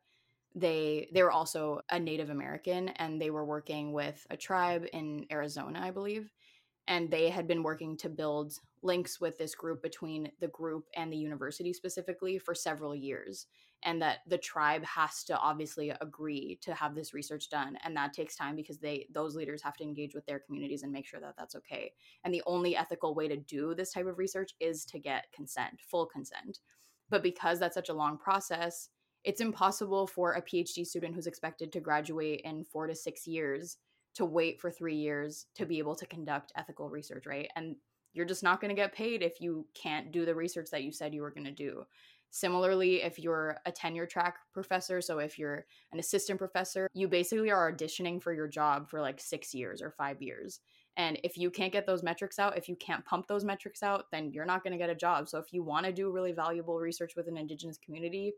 [0.55, 5.27] they they were also a native american and they were working with a tribe in
[5.31, 6.31] arizona i believe.
[6.87, 11.11] And they had been working to build links with this group between the group and
[11.11, 13.47] the university specifically for several years
[13.85, 18.13] and that the tribe has to obviously agree to have this research done and that
[18.13, 21.21] takes time because they those leaders have to engage with their communities and make sure
[21.21, 21.93] that that's okay.
[22.25, 25.81] And the only ethical way to do this type of research is to get consent
[25.91, 26.59] full consent.
[27.11, 28.89] But because that's such a long process
[29.25, 33.79] it's impossible for a phd student who's expected to graduate in 4 to 6 years
[34.15, 37.49] to wait for 3 years to be able to conduct ethical research right?
[37.57, 37.77] And
[38.13, 40.93] you're just not going to get paid if you can't do the research that you
[40.93, 41.85] said you were going to do
[42.35, 47.53] Similarly, if you're a tenure track professor, so if you're an assistant professor, you basically
[47.53, 50.59] are auditioning for your job for like six years or five years.
[50.97, 54.07] And if you can't get those metrics out, if you can't pump those metrics out,
[54.11, 55.29] then you're not going to get a job.
[55.29, 58.33] So if you want to do really valuable research with an Indigenous community,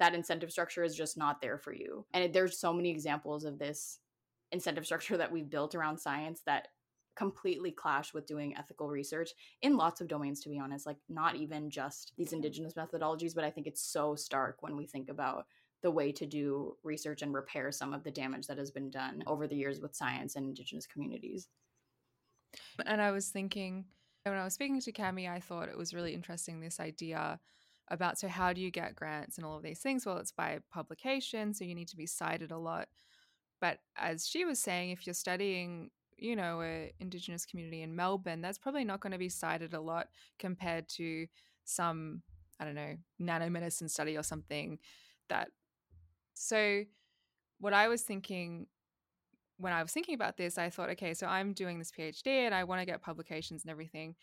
[0.00, 2.04] that incentive structure is just not there for you.
[2.12, 4.00] And there's so many examples of this
[4.52, 6.68] incentive structure that we've built around science that
[7.20, 11.36] completely clash with doing ethical research in lots of domains to be honest like not
[11.36, 15.44] even just these indigenous methodologies but i think it's so stark when we think about
[15.82, 19.22] the way to do research and repair some of the damage that has been done
[19.26, 21.48] over the years with science and indigenous communities.
[22.86, 23.84] And i was thinking
[24.24, 27.38] when i was speaking to cammi i thought it was really interesting this idea
[27.88, 30.06] about so how do you get grants and all of these things?
[30.06, 32.88] Well it's by publication so you need to be cited a lot.
[33.60, 35.90] But as she was saying if you're studying
[36.22, 39.80] you know a indigenous community in melbourne that's probably not going to be cited a
[39.80, 40.08] lot
[40.38, 41.26] compared to
[41.64, 42.22] some
[42.58, 44.78] i don't know nanomedicine study or something
[45.28, 45.48] that
[46.34, 46.82] so
[47.58, 48.66] what i was thinking
[49.58, 52.54] when i was thinking about this i thought okay so i'm doing this phd and
[52.54, 54.14] i want to get publications and everything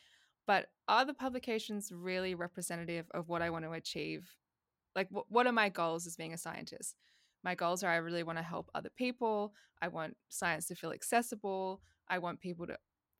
[0.47, 4.31] but are the publications really representative of what I want to achieve?
[4.95, 6.95] Like, wh- what are my goals as being a scientist?
[7.43, 9.53] My goals are I really want to help other people.
[9.81, 11.81] I want science to feel accessible.
[12.09, 12.77] I want people to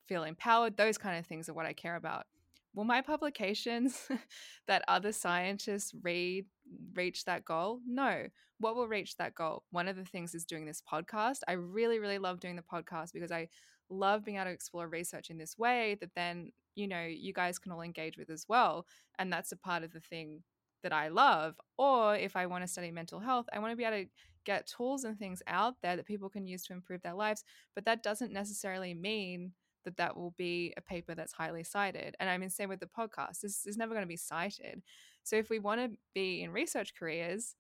[0.08, 0.78] feel empowered.
[0.78, 2.26] Those kind of things are what I care about.
[2.74, 4.08] Will my publications
[4.68, 6.46] that other scientists read
[6.94, 7.80] reach that goal?
[7.88, 8.28] No.
[8.60, 9.64] What will reach that goal?
[9.72, 11.40] One of the things is doing this podcast.
[11.48, 13.50] I really, really love doing the podcast because I
[13.90, 17.58] love being able to explore research in this way that then you know you guys
[17.58, 18.86] can all engage with as well
[19.18, 20.44] and that's a part of the thing
[20.84, 23.84] that I love or if I want to study mental health I want to be
[23.84, 24.10] able to
[24.46, 27.44] get tools and things out there that people can use to improve their lives
[27.76, 29.52] but that doesn't necessarily mean
[29.86, 32.88] that that will be a paper that's highly cited and I mean same with the
[32.88, 34.82] podcast this is never going to be cited.
[35.24, 37.56] So if we want to be in research careers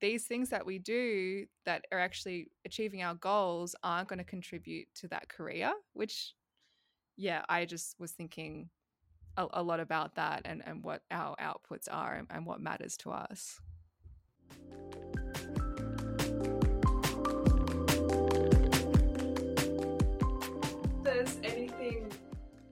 [0.00, 4.88] these things that we do that are actually achieving our goals aren't going to contribute
[4.96, 6.34] to that career, which,
[7.16, 8.70] yeah, I just was thinking
[9.36, 12.96] a, a lot about that and, and what our outputs are and, and what matters
[12.98, 13.60] to us.
[21.02, 22.10] There's anything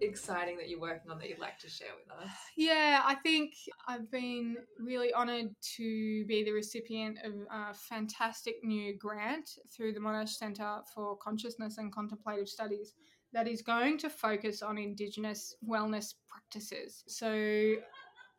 [0.01, 2.31] exciting that you're working on that you'd like to share with us?
[2.57, 3.53] Yeah, I think
[3.87, 10.01] I've been really honoured to be the recipient of a fantastic new grant through the
[10.01, 12.95] Monash Centre for Consciousness and Contemplative Studies
[13.33, 17.05] that is going to focus on Indigenous wellness practices.
[17.07, 17.75] So,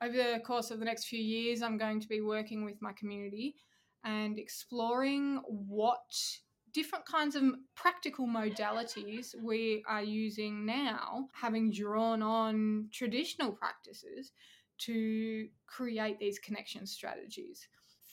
[0.02, 2.92] over the course of the next few years, I'm going to be working with my
[2.94, 3.56] community
[4.04, 6.00] and exploring what
[6.74, 7.44] different kinds of
[7.76, 14.32] practical modalities we are using now, having drawn on traditional practices
[14.80, 17.68] to create these connection strategies.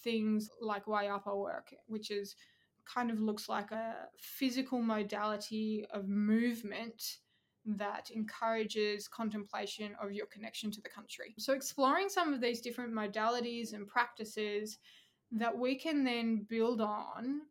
[0.05, 2.37] Things like Wayapa work, which is
[2.93, 7.19] kind of looks like a physical modality of movement
[7.65, 11.35] that encourages contemplation of your connection to the country.
[11.39, 14.79] So, exploring some of these different modalities and practices
[15.33, 17.43] that we can then build on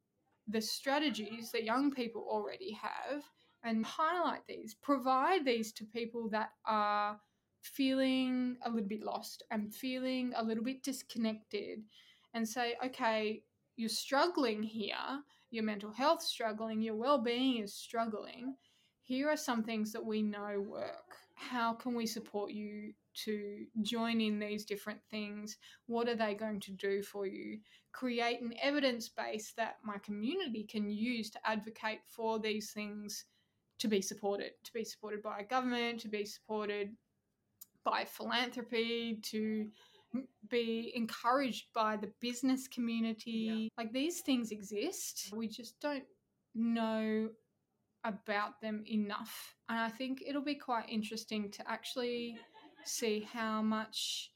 [0.48, 3.24] the strategies that young people already have
[3.64, 7.20] and highlight these, provide these to people that are
[7.62, 11.84] feeling a little bit lost and feeling a little bit disconnected
[12.34, 13.44] and say, okay,
[13.78, 15.22] you're struggling here,
[15.52, 18.56] your mental health struggling, your well-being is struggling.
[19.04, 21.16] Here are some things that we know work.
[21.36, 22.94] How can we support you
[23.26, 25.58] to join in these different things?
[25.86, 27.60] What are they going to do for you?
[27.94, 33.26] Create an evidence base that my community can use to advocate for these things
[33.80, 36.90] to be supported, to be supported by government, to be supported
[37.86, 39.68] by philanthropy, to
[40.50, 43.70] be encouraged by the business community.
[43.70, 43.84] Yeah.
[43.84, 45.34] Like these things exist.
[45.36, 46.06] We just don't
[46.56, 47.30] know
[48.04, 49.56] about them enough.
[49.70, 52.38] And I think it'll be quite interesting to actually
[52.86, 54.32] see how much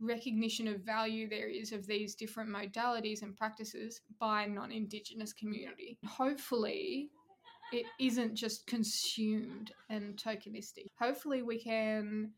[0.00, 5.98] recognition of value there is of these different modalities and practices by non-indigenous community.
[6.06, 7.10] Hopefully
[7.72, 10.86] it isn't just consumed and tokenistic.
[10.98, 12.30] Hopefully we can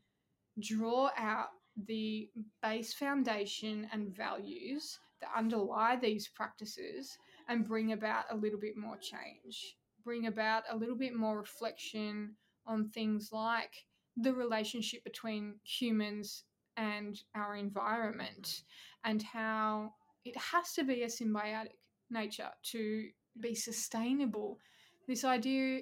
[0.59, 1.49] draw out
[1.85, 2.29] the
[2.61, 7.17] base foundation and values that underlie these practices
[7.47, 12.35] and bring about a little bit more change, bring about a little bit more reflection
[12.65, 13.85] on things like
[14.17, 16.43] the relationship between humans
[16.77, 18.63] and our environment
[19.03, 19.93] and how
[20.25, 21.77] it has to be a symbiotic
[22.09, 23.07] nature to
[23.39, 24.59] be sustainable.
[25.07, 25.81] This idea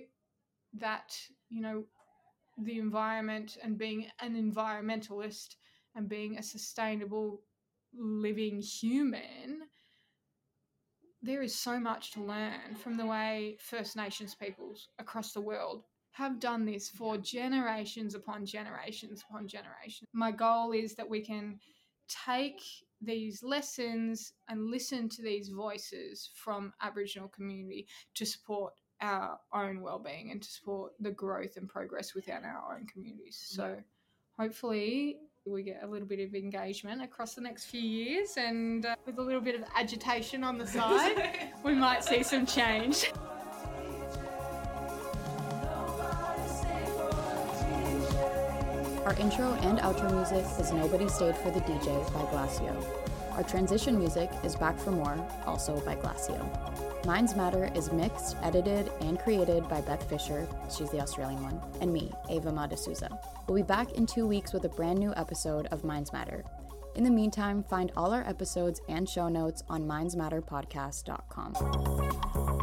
[0.74, 1.18] that,
[1.50, 1.84] you know,
[2.58, 5.56] the environment and being an environmentalist
[6.00, 7.42] and being a sustainable
[7.94, 9.64] living human,
[11.22, 15.84] there is so much to learn from the way First Nations peoples across the world
[16.12, 20.08] have done this for generations upon generations upon generations.
[20.14, 21.60] My goal is that we can
[22.08, 22.62] take
[23.02, 30.32] these lessons and listen to these voices from Aboriginal community to support our own well-being
[30.32, 33.38] and to support the growth and progress within our own communities.
[33.50, 33.78] So
[34.38, 35.18] hopefully
[35.50, 39.18] we get a little bit of engagement across the next few years and uh, with
[39.18, 43.12] a little bit of agitation on the side, we might see some change.
[49.06, 52.86] Our intro and outro music is Nobody Stayed for the DJ by Glacio.
[53.32, 56.89] Our transition music is Back for More, also by Glacio.
[57.06, 61.92] Minds Matter is mixed, edited, and created by Beth Fisher, she's the Australian one, and
[61.92, 63.18] me, Ava Madasuza.
[63.48, 66.44] We'll be back in two weeks with a brand new episode of Minds Matter.
[66.96, 72.59] In the meantime, find all our episodes and show notes on mindsmatterpodcast.com.